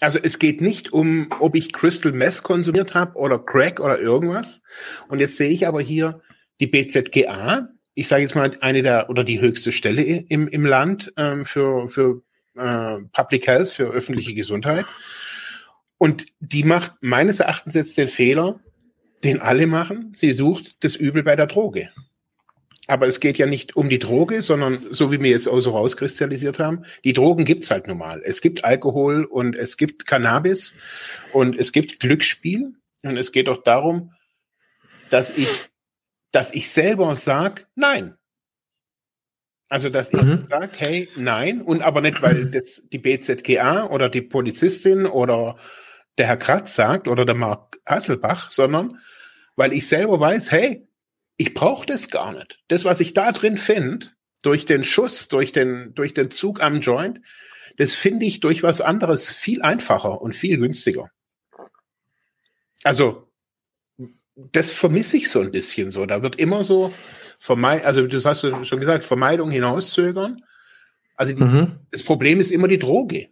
[0.00, 4.62] Also es geht nicht um, ob ich Crystal Meth konsumiert habe oder Crack oder irgendwas.
[5.08, 6.20] Und jetzt sehe ich aber hier
[6.58, 11.12] die BZGA, ich sage jetzt mal eine der oder die höchste Stelle im, im Land
[11.16, 12.22] ähm, für, für
[12.56, 14.86] äh, Public Health, für öffentliche Gesundheit.
[16.02, 18.58] Und die macht meines Erachtens jetzt den Fehler,
[19.22, 20.12] den alle machen.
[20.16, 21.90] Sie sucht das Übel bei der Droge.
[22.88, 25.70] Aber es geht ja nicht um die Droge, sondern so wie wir jetzt auch so
[25.70, 28.20] rauskristallisiert haben, die Drogen gibt's halt normal.
[28.24, 30.74] Es gibt Alkohol und es gibt Cannabis
[31.32, 32.74] und es gibt Glücksspiel.
[33.04, 34.10] Und es geht auch darum,
[35.08, 35.68] dass ich,
[36.32, 38.16] dass ich selber sag, nein.
[39.68, 40.38] Also, dass ich mhm.
[40.38, 45.56] sage, hey, nein, und aber nicht, weil das die BZGA oder die Polizistin oder
[46.18, 48.98] der Herr Kratz sagt oder der Mark Hasselbach, sondern
[49.56, 50.86] weil ich selber weiß, hey,
[51.36, 52.60] ich brauche das gar nicht.
[52.68, 54.06] Das, was ich da drin finde,
[54.42, 57.20] durch den Schuss, durch den, durch den Zug am Joint,
[57.76, 61.10] das finde ich durch was anderes viel einfacher und viel günstiger.
[62.84, 63.30] Also,
[64.36, 66.06] das vermisse ich so ein bisschen so.
[66.06, 66.92] Da wird immer so
[67.38, 70.42] vermeid, also du hast schon gesagt, Vermeidung hinauszögern.
[71.16, 71.80] Also die, mhm.
[71.90, 73.28] das Problem ist immer die Droge.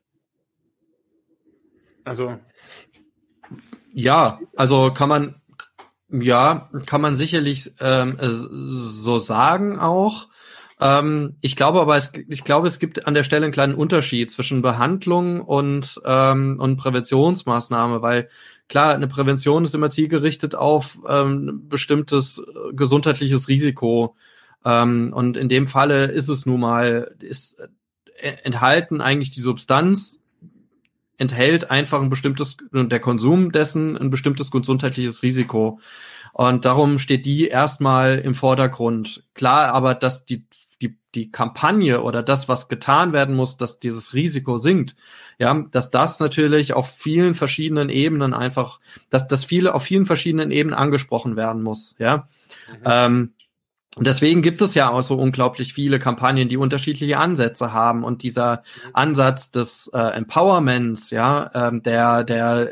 [2.05, 2.39] Also.
[3.93, 5.35] Ja, also kann man,
[6.09, 10.29] ja, kann man sicherlich ähm, äh, so sagen auch.
[10.81, 14.31] Ähm, ich glaube aber, es, ich glaube, es gibt an der Stelle einen kleinen Unterschied
[14.31, 18.29] zwischen Behandlung und, ähm, und Präventionsmaßnahme, weil
[18.69, 24.17] klar, eine Prävention ist immer zielgerichtet auf ähm, bestimmtes äh, gesundheitliches Risiko.
[24.65, 27.69] Ähm, und in dem Falle ist es nun mal, ist äh,
[28.45, 30.20] enthalten eigentlich die Substanz
[31.21, 35.79] enthält einfach ein bestimmtes, der Konsum dessen ein bestimmtes gesundheitliches Risiko.
[36.33, 39.25] Und darum steht die erstmal im Vordergrund.
[39.35, 40.47] Klar, aber dass die,
[40.81, 44.97] die, die Kampagne oder das, was getan werden muss, dass dieses Risiko sinkt,
[45.39, 48.81] ja, dass das natürlich auf vielen verschiedenen Ebenen einfach,
[49.11, 52.29] dass das viele auf vielen verschiedenen Ebenen angesprochen werden muss, ja.
[52.69, 52.83] Mhm.
[52.85, 53.33] Ähm,
[53.99, 58.05] deswegen gibt es ja auch so unglaublich viele Kampagnen, die unterschiedliche Ansätze haben.
[58.05, 58.63] Und dieser.
[58.93, 62.71] Ansatz des äh, Empowerments, ja, ähm, der, der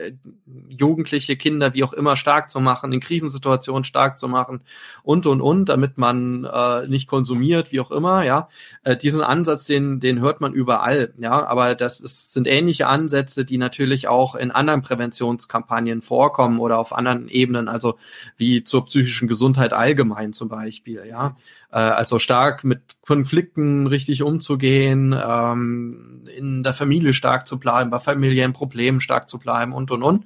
[0.69, 4.63] jugendliche Kinder wie auch immer stark zu machen, in Krisensituationen stark zu machen
[5.03, 8.49] und und und, damit man äh, nicht konsumiert, wie auch immer, ja.
[8.85, 13.45] Äh, diesen Ansatz, den, den hört man überall, ja, aber das ist, sind ähnliche Ansätze,
[13.45, 17.97] die natürlich auch in anderen Präventionskampagnen vorkommen oder auf anderen Ebenen, also
[18.37, 21.37] wie zur psychischen Gesundheit allgemein zum Beispiel ja.
[21.71, 27.99] Äh, also stark mit Konflikten richtig umzugehen, ähm, in der Familie stark zu bleiben, bei
[27.99, 30.25] familiären Problemen stark zu bleiben und und und.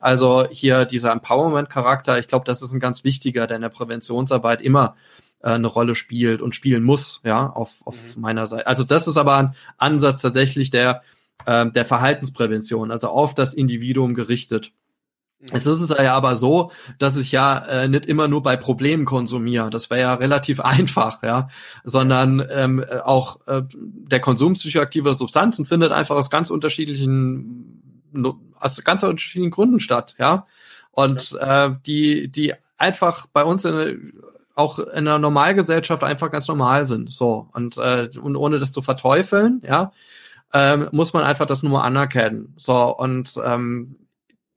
[0.00, 4.60] Also hier dieser Empowerment-Charakter, ich glaube, das ist ein ganz wichtiger, der in der Präventionsarbeit
[4.60, 4.96] immer
[5.42, 8.22] äh, eine Rolle spielt und spielen muss, ja, auf, auf mhm.
[8.22, 8.66] meiner Seite.
[8.66, 11.02] Also das ist aber ein Ansatz tatsächlich der,
[11.46, 14.72] äh, der Verhaltensprävention, also auf das Individuum gerichtet.
[15.50, 19.04] Es ist es ja aber so, dass ich ja äh, nicht immer nur bei Problemen
[19.04, 19.70] konsumiere.
[19.70, 21.48] Das wäre ja relativ einfach, ja.
[21.84, 28.04] Sondern ähm, auch äh, der Konsum psychoaktiver Substanzen findet einfach aus ganz unterschiedlichen,
[28.58, 30.46] aus ganz unterschiedlichen Gründen statt, ja.
[30.92, 34.12] Und äh, die, die einfach bei uns in,
[34.54, 37.12] auch in der Normalgesellschaft einfach ganz normal sind.
[37.12, 37.48] So.
[37.52, 39.92] Und, äh, und ohne das zu verteufeln, ja,
[40.52, 42.54] ähm, muss man einfach das nur anerkennen.
[42.58, 43.96] So, und ähm,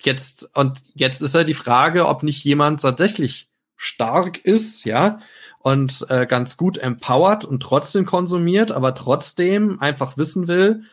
[0.02, 5.20] jetzt, und jetzt ist ja die Frage, ob nicht jemand tatsächlich stark ist, ja,
[5.60, 10.84] und äh, ganz gut empowered und trotzdem konsumiert, aber trotzdem einfach wissen will,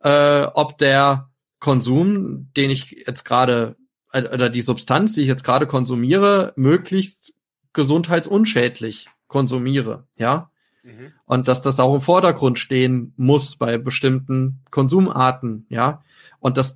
[0.00, 1.28] äh, ob der
[1.60, 3.76] Konsum, den ich jetzt gerade,
[4.12, 7.34] äh, oder die Substanz, die ich jetzt gerade konsumiere, möglichst
[7.72, 10.50] gesundheitsunschädlich konsumiere, ja.
[10.82, 11.12] Mhm.
[11.26, 16.02] Und dass das auch im Vordergrund stehen muss bei bestimmten Konsumarten, ja.
[16.40, 16.74] Und das,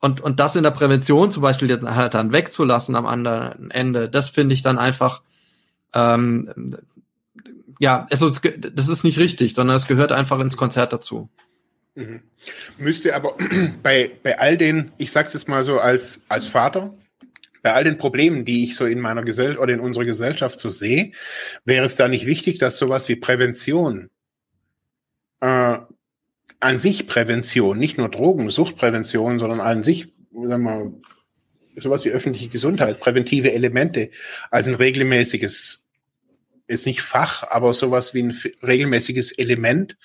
[0.00, 4.08] und, und das in der Prävention zum Beispiel jetzt halt dann wegzulassen am anderen Ende,
[4.08, 5.22] das finde ich dann einfach,
[5.94, 6.52] ähm,
[7.80, 11.28] ja, also es, das ist nicht richtig, sondern es gehört einfach ins Konzert dazu.
[11.94, 12.22] Mhm.
[12.78, 13.34] Müsste aber
[13.82, 16.94] bei, bei all den, ich sag's jetzt mal so als, als Vater,
[17.62, 20.70] bei all den Problemen, die ich so in meiner Gesellschaft oder in unserer Gesellschaft so
[20.70, 21.12] sehe,
[21.64, 24.10] wäre es da nicht wichtig, dass sowas wie Prävention,
[26.60, 30.92] an sich Prävention, nicht nur Drogen, Suchtprävention, sondern an sich, sagen wir,
[31.82, 34.10] sowas wie öffentliche Gesundheit, präventive Elemente
[34.50, 35.84] als ein regelmäßiges,
[36.66, 39.96] ist nicht Fach, aber sowas wie ein regelmäßiges Element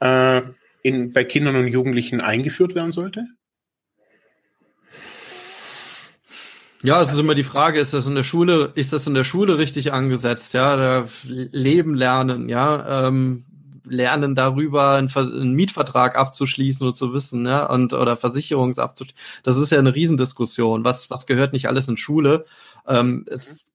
[0.00, 0.42] äh,
[0.82, 3.26] in, bei Kindern und Jugendlichen eingeführt werden sollte?
[6.82, 9.24] Ja, es ist immer die Frage, ist das in der Schule, ist das in der
[9.24, 10.52] Schule richtig angesetzt?
[10.52, 13.46] Ja, Leben lernen, ja, ähm,
[13.84, 19.18] lernen darüber, einen, einen, Mietvertrag abzuschließen und zu wissen, ja, und oder Versicherungsabzuschließen.
[19.42, 20.84] Das ist ja eine Riesendiskussion.
[20.84, 22.44] Was was gehört nicht alles in Schule?
[22.86, 23.66] Ähm, es,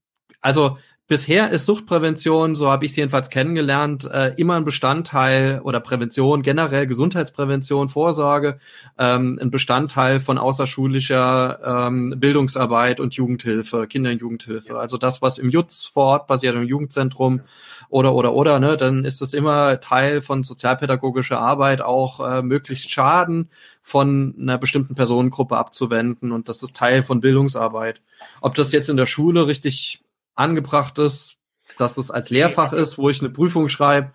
[0.42, 0.78] also
[1.10, 6.44] Bisher ist Suchtprävention, so habe ich es jedenfalls kennengelernt, äh, immer ein Bestandteil oder Prävention,
[6.44, 8.60] generell Gesundheitsprävention, Vorsorge,
[9.00, 14.78] ähm, ein Bestandteil von außerschulischer ähm, Bildungsarbeit und Jugendhilfe, Kinder- und Jugendhilfe.
[14.78, 17.42] Also das, was im JUTZ vor Ort passiert, im Jugendzentrum
[17.90, 22.90] oder oder oder, ne, dann ist es immer Teil von sozialpädagogischer Arbeit, auch äh, möglichst
[22.92, 23.50] Schaden
[23.82, 28.02] von einer bestimmten Personengruppe abzuwenden und das ist Teil von Bildungsarbeit.
[28.42, 30.04] Ob das jetzt in der Schule richtig
[30.36, 31.38] angebracht ist,
[31.78, 34.12] dass das als Lehrfach ist, wo ich eine Prüfung schreibe.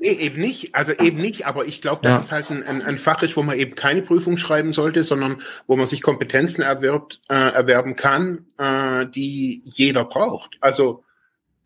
[0.00, 0.74] nee, eben nicht.
[0.74, 2.22] Also eben nicht, aber ich glaube, dass ja.
[2.22, 5.42] es halt ein, ein, ein, Fach ist, wo man eben keine Prüfung schreiben sollte, sondern
[5.66, 10.56] wo man sich Kompetenzen erwirbt, äh, erwerben kann, äh, die jeder braucht.
[10.60, 11.02] Also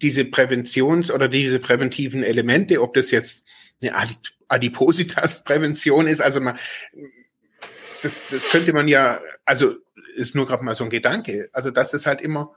[0.03, 3.45] diese Präventions- oder diese präventiven Elemente, ob das jetzt
[3.83, 3.95] eine
[4.49, 6.59] Adipositas-Prävention ist, also man,
[8.03, 9.75] das, das könnte man ja, also
[10.17, 11.49] ist nur gerade mal so ein Gedanke.
[11.53, 12.57] Also das ist halt immer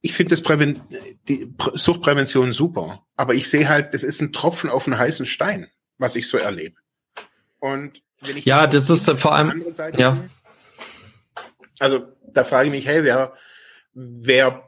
[0.00, 0.80] ich finde das Präven
[1.28, 5.68] die Suchtprävention super, aber ich sehe halt, das ist ein Tropfen auf einen heißen Stein,
[5.98, 6.76] was ich so erlebe.
[7.58, 9.64] Und wenn ich ja, das ist vor allem
[9.96, 10.12] ja.
[10.14, 10.30] Sehe,
[11.80, 13.32] also da frage ich mich, hey, wer
[13.92, 14.67] wer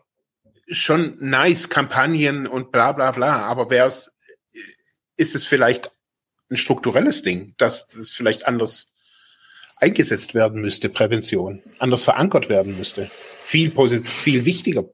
[0.70, 4.10] schon nice Kampagnen und bla bla bla, aber wer ist
[5.34, 5.92] es vielleicht
[6.50, 8.88] ein strukturelles Ding, dass das vielleicht anders
[9.76, 13.10] eingesetzt werden müsste, Prävention, anders verankert werden müsste,
[13.42, 14.84] viel positiv, viel wichtiger.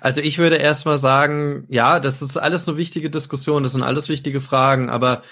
[0.00, 4.08] Also ich würde erstmal sagen, ja, das ist alles eine wichtige Diskussion, das sind alles
[4.08, 5.22] wichtige Fragen, aber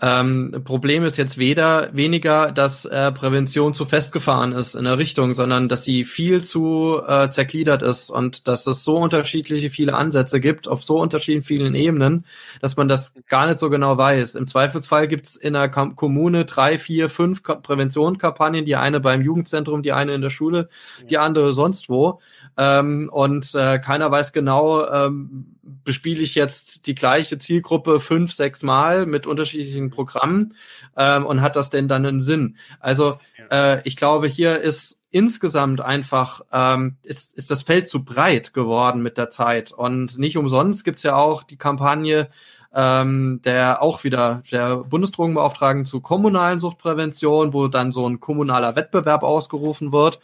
[0.00, 5.32] ähm, Problem ist jetzt weder weniger, dass äh, Prävention zu festgefahren ist in der Richtung,
[5.32, 10.38] sondern dass sie viel zu äh, zergliedert ist und dass es so unterschiedliche viele Ansätze
[10.38, 12.26] gibt auf so unterschiedlichen vielen Ebenen,
[12.60, 14.34] dass man das gar nicht so genau weiß.
[14.34, 19.22] Im Zweifelsfall gibt es in der Kom Kommune drei, vier, fünf Präventionskampagnen, die eine beim
[19.22, 20.68] Jugendzentrum, die eine in der Schule,
[21.08, 22.20] die andere sonst wo.
[22.56, 28.62] Ähm, und äh, keiner weiß genau, ähm, bespiele ich jetzt die gleiche Zielgruppe fünf, sechs
[28.62, 30.54] Mal mit unterschiedlichen Programmen
[30.96, 32.56] ähm, und hat das denn dann einen Sinn?
[32.80, 33.18] Also
[33.50, 39.02] äh, ich glaube, hier ist insgesamt einfach ähm, ist, ist das Feld zu breit geworden
[39.02, 42.28] mit der Zeit und nicht umsonst gibt's ja auch die Kampagne
[42.76, 49.22] ähm, der auch wieder der Bundesdrogenbeauftragten zu kommunalen Suchtprävention, wo dann so ein kommunaler Wettbewerb
[49.22, 50.20] ausgerufen wird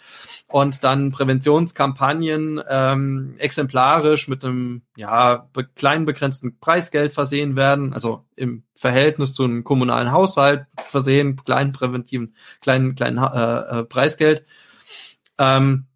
[0.48, 8.26] und dann Präventionskampagnen ähm, exemplarisch mit einem ja be kleinen begrenzten Preisgeld versehen werden, also
[8.36, 14.44] im Verhältnis zu einem kommunalen Haushalt versehen, kleinen präventiven, kleinen kleinen äh, äh, Preisgeld.
[15.38, 15.86] Ähm,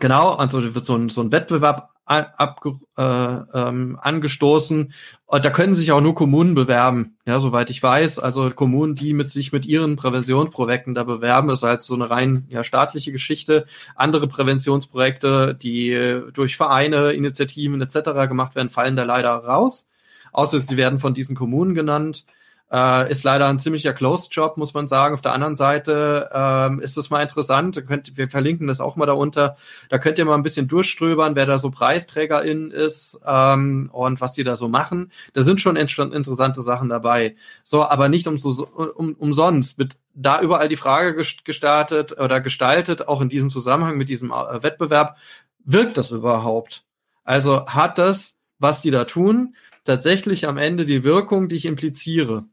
[0.00, 2.60] genau, also wird so ein, so ein Wettbewerb ab,
[2.96, 4.92] äh, ähm, angestoßen.
[5.26, 8.18] Und da können sich auch nur Kommunen bewerben, ja, soweit ich weiß.
[8.18, 12.46] Also Kommunen, die mit sich mit ihren Präventionsprojekten da bewerben, ist halt so eine rein
[12.48, 13.66] ja, staatliche Geschichte.
[13.94, 18.28] Andere Präventionsprojekte, die durch Vereine, Initiativen etc.
[18.28, 19.88] gemacht werden, fallen da leider raus.
[20.32, 22.24] Außer sie werden von diesen Kommunen genannt.
[22.70, 25.14] Äh, ist leider ein ziemlicher Closed Job, muss man sagen.
[25.14, 27.82] Auf der anderen Seite ähm, ist es mal interessant.
[27.86, 29.56] Könnt, wir verlinken das auch mal darunter.
[29.88, 34.34] Da könnt ihr mal ein bisschen durchströbern, wer da so PreisträgerInnen ist ähm, und was
[34.34, 35.12] die da so machen.
[35.32, 37.36] Da sind schon interessante Sachen dabei.
[37.64, 39.78] So, aber nicht um, um, umsonst.
[39.78, 44.62] Mit da überall die Frage gestartet oder gestaltet, auch in diesem Zusammenhang mit diesem äh,
[44.62, 45.16] Wettbewerb,
[45.64, 46.84] wirkt das überhaupt?
[47.24, 49.54] Also hat das, was die da tun,
[49.84, 52.44] tatsächlich am Ende die Wirkung, die ich impliziere?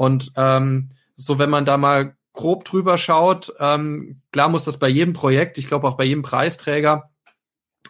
[0.00, 4.88] Und ähm, so, wenn man da mal grob drüber schaut, ähm, klar muss das bei
[4.88, 7.10] jedem Projekt, ich glaube auch bei jedem Preisträger,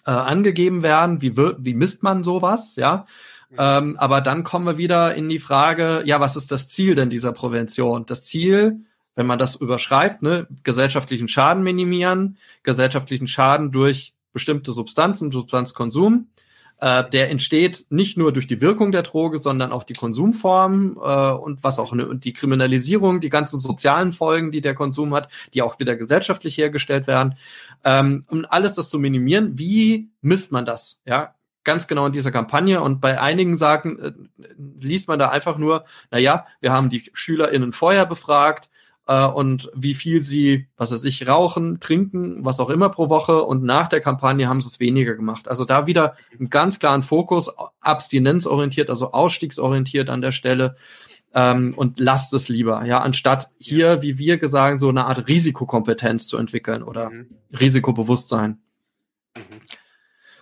[0.05, 1.23] äh, angegeben werden.
[1.23, 2.75] Wie, wird, wie misst man sowas?
[2.75, 3.07] Ja.
[3.57, 7.11] Ähm, aber dann kommen wir wieder in die Frage, ja, was ist das Ziel denn
[7.11, 8.07] dieser Prävention?
[8.07, 8.81] Das Ziel,
[9.15, 16.27] wenn man das überschreibt, ne, gesellschaftlichen Schaden minimieren, gesellschaftlichen Schaden durch bestimmte Substanzen, Substanzkonsum.
[16.81, 21.31] Äh, der entsteht nicht nur durch die Wirkung der Droge, sondern auch die Konsumform äh,
[21.33, 25.29] und was auch ne, und die Kriminalisierung, die ganzen sozialen Folgen, die der Konsum hat,
[25.53, 27.35] die auch wieder gesellschaftlich hergestellt werden.
[27.85, 31.01] Ähm, um alles das zu minimieren, wie misst man das?
[31.05, 34.13] Ja, ganz genau in dieser Kampagne und bei einigen Sagen äh,
[34.81, 38.71] liest man da einfach nur, na ja, wir haben die SchülerInnen vorher befragt,
[39.07, 43.43] äh, und wie viel sie, was weiß ich, rauchen, trinken, was auch immer pro Woche
[43.43, 45.49] und nach der Kampagne haben sie es weniger gemacht.
[45.49, 50.77] Also da wieder einen ganz klaren Fokus, abstinenzorientiert, also ausstiegsorientiert an der Stelle
[51.35, 56.27] ähm, und lasst es lieber, ja, anstatt hier, wie wir gesagt, so eine Art Risikokompetenz
[56.27, 57.27] zu entwickeln oder mhm.
[57.59, 58.59] Risikobewusstsein.
[59.37, 59.43] Mhm.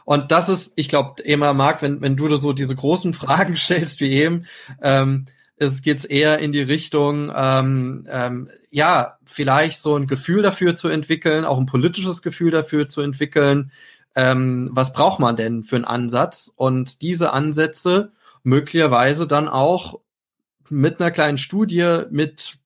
[0.08, 4.00] Und das ist, ich glaube, Emma Marc, wenn, wenn du so diese großen Fragen stellst
[4.00, 4.46] wie eben,
[4.80, 5.26] ähm,
[5.58, 10.88] es geht eher in die Richtung, ähm, ähm, ja, vielleicht so ein Gefühl dafür zu
[10.88, 13.72] entwickeln, auch ein politisches Gefühl dafür zu entwickeln,
[14.14, 20.00] ähm, was braucht man denn für einen Ansatz und diese Ansätze möglicherweise dann auch
[20.70, 22.58] mit einer kleinen Studie, mit,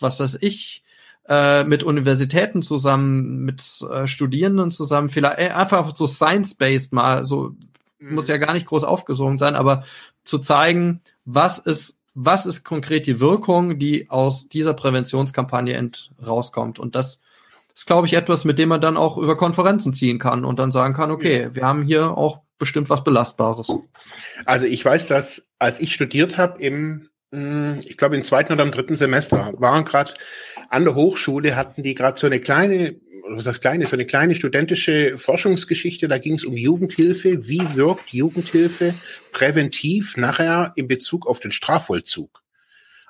[0.00, 0.84] was weiß ich,
[1.28, 7.54] äh, mit Universitäten zusammen, mit äh, Studierenden zusammen, vielleicht äh, einfach so science-based mal, so
[8.00, 8.14] mhm.
[8.14, 9.84] muss ja gar nicht groß aufgesogen sein, aber
[10.24, 16.78] zu zeigen, was ist was ist konkret die Wirkung, die aus dieser Präventionskampagne ent rauskommt.
[16.78, 17.18] Und das
[17.74, 20.70] ist, glaube ich, etwas, mit dem man dann auch über Konferenzen ziehen kann und dann
[20.70, 23.72] sagen kann, okay, wir haben hier auch bestimmt was Belastbares.
[24.44, 28.64] Also ich weiß, dass als ich studiert habe im hm, ich glaube im zweiten oder
[28.64, 30.12] im dritten Semester waren gerade
[30.68, 32.96] an der Hochschule hatten die gerade so eine kleine
[33.36, 37.48] was heißt kleine so eine kleine studentische Forschungsgeschichte da ging es um Jugendhilfe.
[37.48, 38.94] Wie wirkt Jugendhilfe
[39.32, 42.42] präventiv nachher in Bezug auf den Strafvollzug?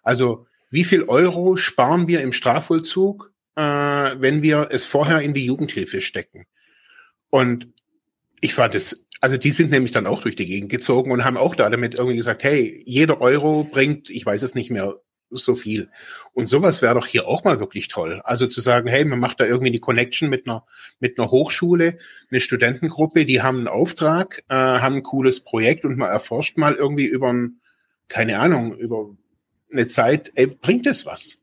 [0.03, 5.45] Also wie viel Euro sparen wir im Strafvollzug äh, wenn wir es vorher in die
[5.45, 6.47] Jugendhilfe stecken?
[7.31, 7.69] Und
[8.41, 11.37] ich fand es also die sind nämlich dann auch durch die Gegend gezogen und haben
[11.37, 14.95] auch da damit irgendwie gesagt, hey, jeder Euro bringt, ich weiß es nicht mehr,
[15.31, 15.89] so viel.
[16.33, 18.21] Und sowas wäre doch hier auch mal wirklich toll.
[18.25, 20.65] Also zu sagen, hey, man macht da irgendwie die Connection mit einer,
[20.99, 21.99] mit einer Hochschule,
[22.31, 26.75] eine Studentengruppe, die haben einen Auftrag, äh, haben ein cooles Projekt und man erforscht mal
[26.75, 27.61] irgendwie über, ein,
[28.09, 29.11] keine Ahnung, über
[29.73, 31.39] eine Zeit, ey, bringt es was?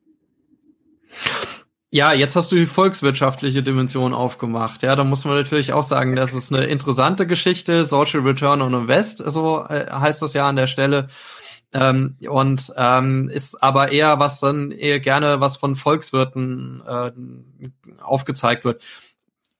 [1.89, 4.83] Ja, jetzt hast du die volkswirtschaftliche Dimension aufgemacht.
[4.83, 7.85] Ja, da muss man natürlich auch sagen, das ist eine interessante Geschichte.
[7.85, 11.07] Social Return on Invest, so äh, heißt das ja an der Stelle.
[11.73, 17.11] Ähm, und ähm, ist aber eher was dann eher gerne was von Volkswirten äh,
[18.01, 18.81] aufgezeigt wird.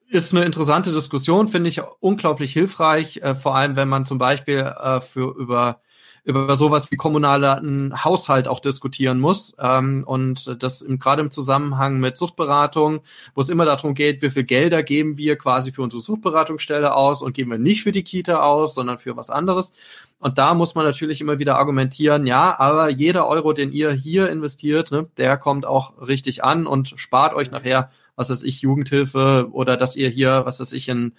[0.09, 4.59] Ist eine interessante Diskussion, finde ich unglaublich hilfreich, äh, vor allem wenn man zum Beispiel
[4.59, 5.81] äh, für über
[6.27, 9.55] über sowas wie kommunalen Haushalt auch diskutieren muss.
[9.59, 12.99] Ähm, und das im, gerade im Zusammenhang mit Suchtberatung,
[13.33, 17.21] wo es immer darum geht, wie viel Gelder geben wir quasi für unsere Suchtberatungsstelle aus
[17.21, 19.71] und geben wir nicht für die Kita aus, sondern für was anderes.
[20.19, 24.29] Und da muss man natürlich immer wieder argumentieren, ja, aber jeder Euro, den ihr hier
[24.29, 29.47] investiert, ne, der kommt auch richtig an und spart euch nachher, was weiß ich, Jugendhilfe
[29.51, 31.13] oder dass ihr hier, was weiß ich, in,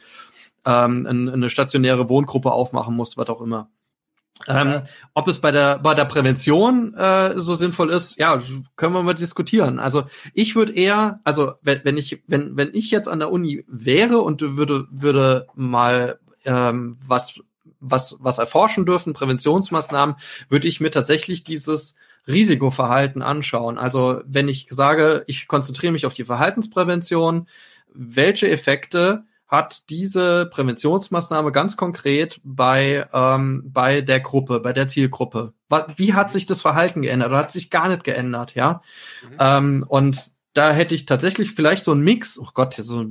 [0.66, 3.70] ähm, in, in eine stationäre Wohngruppe aufmachen muss, was auch immer.
[4.46, 4.82] Ähm,
[5.14, 8.40] ob es bei der bei der Prävention äh, so sinnvoll ist, ja,
[8.76, 9.78] können wir mal diskutieren.
[9.78, 13.64] Also ich würde eher, also wenn, wenn ich wenn wenn ich jetzt an der Uni
[13.66, 17.40] wäre und würde würde mal ähm, was
[17.80, 20.16] was was erforschen dürfen, Präventionsmaßnahmen,
[20.48, 21.96] würde ich mir tatsächlich dieses
[22.28, 23.78] Risikoverhalten anschauen.
[23.78, 27.48] Also wenn ich sage, ich konzentriere mich auf die Verhaltensprävention,
[27.92, 35.54] welche Effekte hat diese Präventionsmaßnahme ganz konkret bei, ähm, bei der Gruppe, bei der Zielgruppe?
[35.96, 38.82] Wie hat sich das Verhalten geändert oder hat sich gar nicht geändert, ja?
[39.22, 39.36] Mhm.
[39.40, 43.04] Ähm, und da hätte ich tatsächlich vielleicht so ein Mix, oh Gott, so,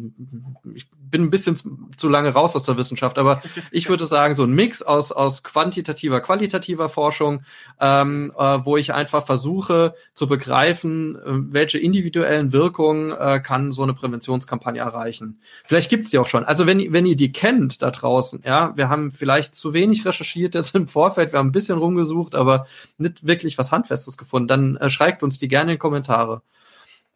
[0.74, 1.56] ich bin ein bisschen
[1.96, 5.44] zu lange raus aus der Wissenschaft, aber ich würde sagen, so ein Mix aus, aus
[5.44, 7.44] quantitativer, qualitativer Forschung,
[7.80, 13.84] ähm, äh, wo ich einfach versuche zu begreifen, äh, welche individuellen Wirkungen äh, kann so
[13.84, 15.40] eine Präventionskampagne erreichen.
[15.64, 16.44] Vielleicht gibt's die auch schon.
[16.44, 20.56] Also wenn, wenn ihr die kennt da draußen, ja, wir haben vielleicht zu wenig recherchiert
[20.56, 22.68] jetzt im Vorfeld, wir haben ein bisschen rumgesucht, aber
[22.98, 26.42] nicht wirklich was Handfestes gefunden, dann äh, schreibt uns die gerne in die Kommentare.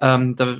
[0.01, 0.57] Ähm, da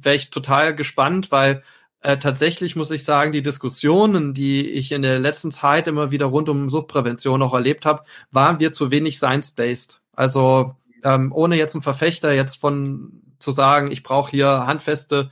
[0.00, 1.62] wäre ich total gespannt, weil
[2.00, 6.26] äh, tatsächlich muss ich sagen, die Diskussionen, die ich in der letzten Zeit immer wieder
[6.26, 10.00] rund um Suchtprävention auch erlebt habe, waren wir zu wenig science-based.
[10.12, 10.74] Also
[11.04, 15.30] ähm, ohne jetzt ein Verfechter jetzt von zu sagen, ich brauche hier handfeste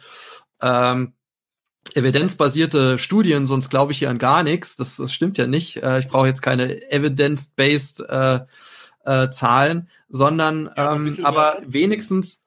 [0.61, 1.15] ähm,
[1.95, 4.77] evidenzbasierte Studien, sonst glaube ich hier an gar nichts.
[4.77, 5.83] Das, das stimmt ja nicht.
[5.83, 8.41] Äh, ich brauche jetzt keine evidence-based äh,
[9.05, 12.45] äh, Zahlen, sondern ja, ähm, aber wenigstens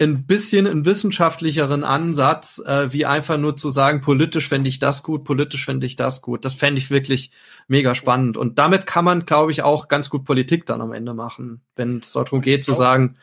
[0.00, 5.02] ein bisschen einen wissenschaftlicheren Ansatz, äh, wie einfach nur zu sagen, politisch fände ich das
[5.02, 6.44] gut, politisch fände ich das gut.
[6.44, 7.30] Das fände ich wirklich
[7.68, 8.36] mega spannend.
[8.36, 11.98] Und damit kann man, glaube ich, auch ganz gut Politik dann am Ende machen, wenn
[11.98, 13.16] es darum geht zu sagen,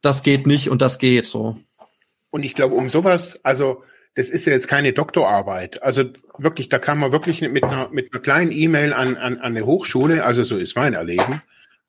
[0.00, 1.58] das geht nicht und das geht so.
[2.30, 3.84] Und ich glaube, um sowas, also
[4.14, 5.82] das ist ja jetzt keine Doktorarbeit.
[5.82, 6.04] Also
[6.38, 9.66] wirklich, da kann man wirklich mit einer, mit einer kleinen E-Mail an, an, an eine
[9.66, 11.42] Hochschule, also so ist mein Erleben.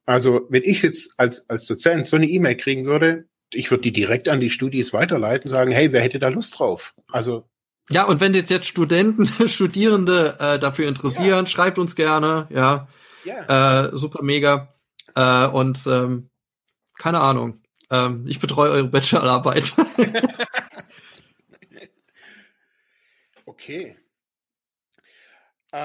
[0.05, 3.25] Also wenn ich jetzt als, als Dozent so eine E-Mail kriegen würde,
[3.55, 6.93] ich würde die direkt an die Studis weiterleiten, sagen, hey, wer hätte da Lust drauf?
[7.11, 7.47] Also
[7.89, 11.47] ja, und wenn jetzt jetzt Studenten, Studierende äh, dafür interessieren, ja.
[11.47, 12.87] schreibt uns gerne, ja,
[13.23, 13.85] ja.
[13.85, 14.73] Äh, super mega
[15.15, 16.29] äh, und ähm,
[16.97, 19.73] keine Ahnung, ähm, ich betreue eure Bachelorarbeit.
[23.45, 23.97] okay.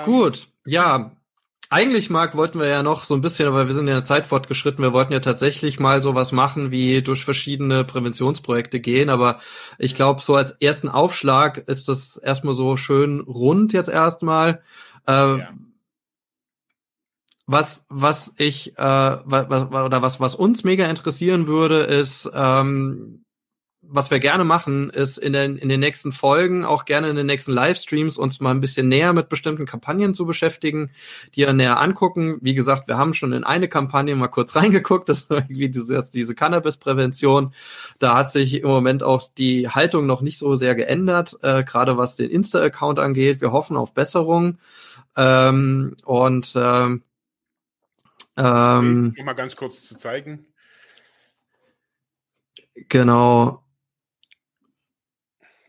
[0.05, 1.17] Gut, ja,
[1.73, 4.27] eigentlich, Marc, wollten wir ja noch so ein bisschen, aber wir sind in der Zeit
[4.27, 4.83] fortgeschritten.
[4.83, 9.09] Wir wollten ja tatsächlich mal sowas machen, wie durch verschiedene Präventionsprojekte gehen.
[9.09, 9.39] Aber
[9.79, 14.63] ich glaube, so als ersten Aufschlag ist das erstmal so schön rund jetzt erstmal.
[15.07, 15.49] Äh, ja.
[17.47, 18.83] Was, was ich, äh,
[19.25, 23.25] was, oder was, was uns mega interessieren würde, ist, ähm,
[23.93, 27.27] was wir gerne machen, ist in den, in den nächsten Folgen, auch gerne in den
[27.27, 30.91] nächsten Livestreams, uns mal ein bisschen näher mit bestimmten Kampagnen zu beschäftigen,
[31.35, 32.39] die ja näher angucken.
[32.41, 36.03] Wie gesagt, wir haben schon in eine Kampagne mal kurz reingeguckt, das war irgendwie diese,
[36.13, 37.53] diese Cannabis-Prävention.
[37.99, 41.97] Da hat sich im Moment auch die Haltung noch nicht so sehr geändert, äh, gerade
[41.97, 43.41] was den Insta-Account angeht.
[43.41, 44.59] Wir hoffen auf Besserung.
[45.17, 47.03] Ähm, und ähm,
[48.37, 50.47] ähm, mal ganz kurz zu zeigen.
[52.89, 53.63] Genau.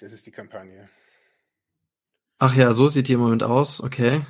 [0.01, 0.89] Das ist die Kampagne.
[2.39, 3.81] Ach ja, so sieht die im Moment aus.
[3.81, 4.25] Okay.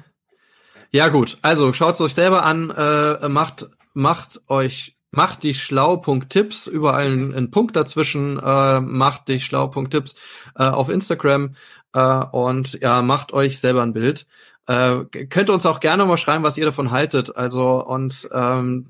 [0.91, 6.67] Ja gut, also schaut es euch selber an, äh, macht macht euch macht die schlau.tipps
[6.67, 10.15] überall einen, Punkt dazwischen, äh, macht die schlau.tipps
[10.55, 11.55] äh, auf Instagram
[11.93, 14.27] äh, und ja, macht euch selber ein Bild.
[14.67, 17.37] Äh, könnt ihr uns auch gerne mal schreiben, was ihr davon haltet.
[17.37, 18.87] Also und ähm,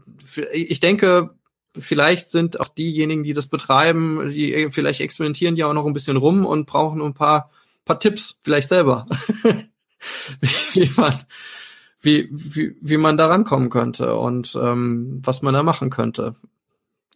[0.51, 1.35] ich denke,
[1.77, 6.17] vielleicht sind auch diejenigen, die das betreiben, die vielleicht experimentieren ja auch noch ein bisschen
[6.17, 7.51] rum und brauchen ein paar,
[7.85, 9.05] paar Tipps, vielleicht selber,
[10.73, 11.13] wie, man,
[12.01, 16.35] wie, wie, wie man da rankommen könnte und ähm, was man da machen könnte.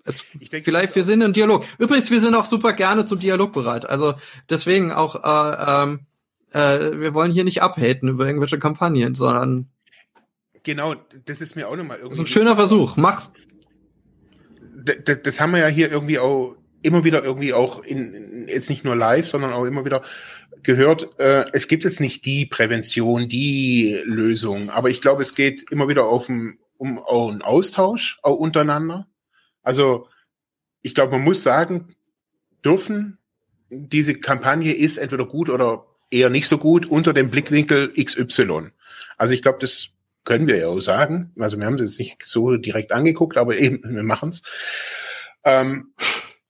[0.06, 1.66] Jetzt, denke, vielleicht wir sind im Dialog.
[1.80, 3.89] Übrigens, wir sind auch super gerne zum Dialog bereit.
[3.89, 4.14] Also
[4.49, 5.99] deswegen auch, äh, ähm,
[6.51, 9.70] äh, wir wollen hier nicht abhaten über irgendwelche Kampagnen, sondern
[10.66, 10.95] Genau,
[11.26, 12.16] das ist mir auch nochmal irgendwie.
[12.16, 12.97] So ein schöner Versuch.
[12.97, 13.32] Macht,
[14.86, 18.86] das, das haben wir ja hier irgendwie auch immer wieder irgendwie auch in, jetzt nicht
[18.86, 20.04] nur live, sondern auch immer wieder
[20.62, 25.72] gehört, äh, es gibt jetzt nicht die Prävention, die Lösung, aber ich glaube, es geht
[25.72, 29.08] immer wieder auf ein, um auch einen Austausch auch untereinander.
[29.64, 30.08] Also
[30.82, 31.88] ich glaube, man muss sagen,
[32.64, 33.18] dürfen
[33.70, 38.70] diese Kampagne ist entweder gut oder eher nicht so gut unter dem Blickwinkel XY.
[39.18, 39.90] Also ich glaube, das
[40.26, 41.32] können wir ja auch sagen.
[41.40, 44.42] Also wir haben es jetzt nicht so direkt angeguckt, aber eben, wir machen's.
[45.44, 45.94] Ähm,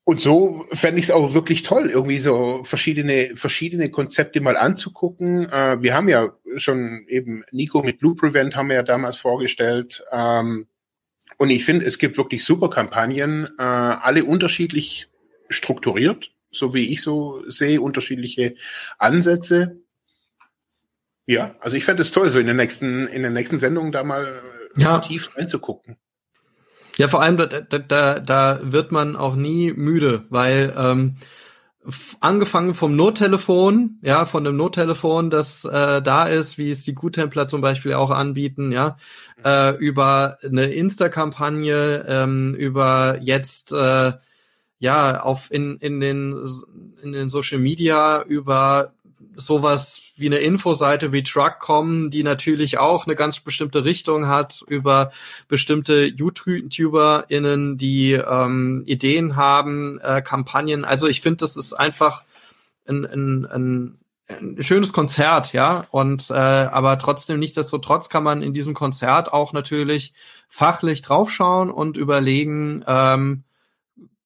[0.05, 5.49] und so fände ich es auch wirklich toll, irgendwie so verschiedene, verschiedene Konzepte mal anzugucken.
[5.49, 10.03] Äh, wir haben ja schon eben Nico mit Blue Prevent haben wir ja damals vorgestellt.
[10.11, 10.67] Ähm,
[11.37, 15.09] und ich finde, es gibt wirklich super Kampagnen, äh, alle unterschiedlich
[15.49, 18.55] strukturiert, so wie ich so sehe, unterschiedliche
[18.99, 19.81] Ansätze.
[21.27, 24.03] Ja, also ich fände es toll, so in den nächsten, in den nächsten Sendungen da
[24.03, 24.41] mal
[24.77, 24.99] ja.
[24.99, 25.97] tief reinzugucken.
[26.97, 31.15] Ja, vor allem da, da, da, da wird man auch nie müde, weil ähm,
[32.19, 37.47] angefangen vom Nottelefon, ja, von dem Nottelefon, das äh, da ist, wie es die Guttempler
[37.47, 38.97] zum Beispiel auch anbieten, ja,
[39.43, 44.13] äh, über eine Insta-Kampagne, ähm, über jetzt äh,
[44.79, 46.47] ja auf in in den
[47.01, 48.94] in den Social Media über
[49.35, 55.11] sowas wie eine Infoseite wie Truck.com, die natürlich auch eine ganz bestimmte Richtung hat, über
[55.47, 60.85] bestimmte YouTuberInnen, die ähm, Ideen haben, äh, Kampagnen.
[60.85, 62.23] Also ich finde, das ist einfach
[62.87, 68.53] ein, ein, ein ein schönes Konzert, ja, und äh, aber trotzdem nichtsdestotrotz kann man in
[68.53, 70.13] diesem Konzert auch natürlich
[70.47, 73.43] fachlich draufschauen und überlegen, ähm,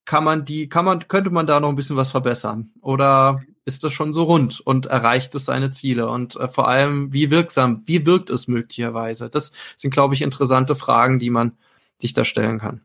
[0.04, 2.70] kann man die, kann man, könnte man da noch ein bisschen was verbessern?
[2.80, 6.08] Oder ist das schon so rund und erreicht es seine Ziele?
[6.08, 9.28] Und äh, vor allem, wie wirksam, wie wirkt es möglicherweise?
[9.30, 11.56] Das sind, glaube ich, interessante Fragen, die man
[12.00, 12.82] sich da stellen kann.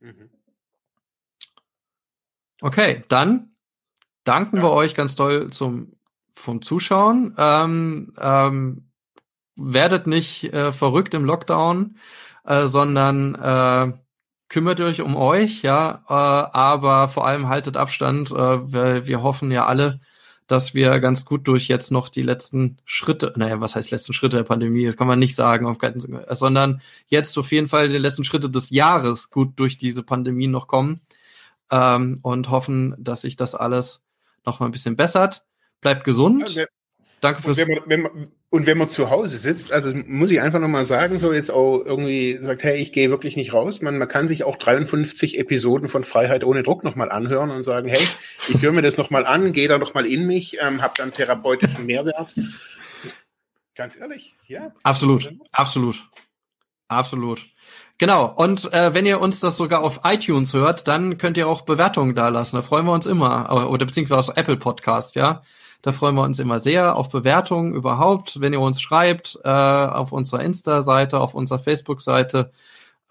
[0.00, 0.30] Mhm.
[2.60, 3.50] Okay, dann
[4.24, 4.62] danken ja.
[4.62, 5.92] wir euch ganz toll zum
[6.38, 7.34] vom Zuschauen.
[7.36, 8.90] Ähm, ähm,
[9.56, 11.98] werdet nicht äh, verrückt im Lockdown,
[12.44, 13.92] äh, sondern äh,
[14.48, 18.30] kümmert euch um euch, ja, äh, aber vor allem haltet Abstand.
[18.30, 20.00] Äh, wir, wir hoffen ja alle,
[20.46, 24.38] dass wir ganz gut durch jetzt noch die letzten Schritte, naja, was heißt letzten Schritte
[24.38, 27.98] der Pandemie, das kann man nicht sagen, auf keinen, sondern jetzt auf jeden Fall die
[27.98, 31.00] letzten Schritte des Jahres gut durch diese Pandemie noch kommen
[31.70, 34.02] ähm, und hoffen, dass sich das alles
[34.46, 35.44] noch mal ein bisschen bessert.
[35.80, 36.54] Bleibt gesund.
[36.54, 36.64] Ja,
[37.20, 37.56] Danke fürs.
[37.56, 40.86] Wenn, man, wenn man, und wenn man zu Hause sitzt, also muss ich einfach nochmal
[40.86, 43.82] sagen, so jetzt auch irgendwie sagt, hey, ich gehe wirklich nicht raus.
[43.82, 47.88] Man, man kann sich auch 53 Episoden von Freiheit ohne Druck nochmal anhören und sagen,
[47.88, 48.02] hey,
[48.48, 51.84] ich höre mir das nochmal an, gehe da nochmal in mich, ähm, habe dann therapeutischen
[51.84, 52.34] Mehrwert.
[53.74, 54.72] Ganz ehrlich, ja.
[54.82, 56.08] Absolut, absolut,
[56.88, 57.42] absolut.
[57.98, 61.62] Genau, und äh, wenn ihr uns das sogar auf iTunes hört, dann könnt ihr auch
[61.62, 62.56] Bewertungen da lassen.
[62.56, 63.68] Da freuen wir uns immer.
[63.70, 65.42] Oder beziehungsweise auf Apple Podcast, ja.
[65.82, 70.12] Da freuen wir uns immer sehr auf Bewertungen überhaupt, wenn ihr uns schreibt, äh, auf
[70.12, 72.52] unserer Insta-Seite, auf unserer Facebook-Seite.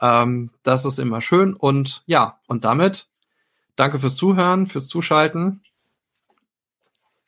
[0.02, 1.54] Ähm, das ist immer schön.
[1.54, 3.08] Und ja, und damit
[3.76, 5.62] danke fürs Zuhören, fürs Zuschalten.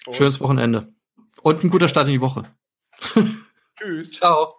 [0.06, 0.92] Und Schönes Wochenende.
[1.42, 2.44] Und ein guter Start in die Woche.
[3.78, 4.12] Tschüss.
[4.14, 4.59] Ciao.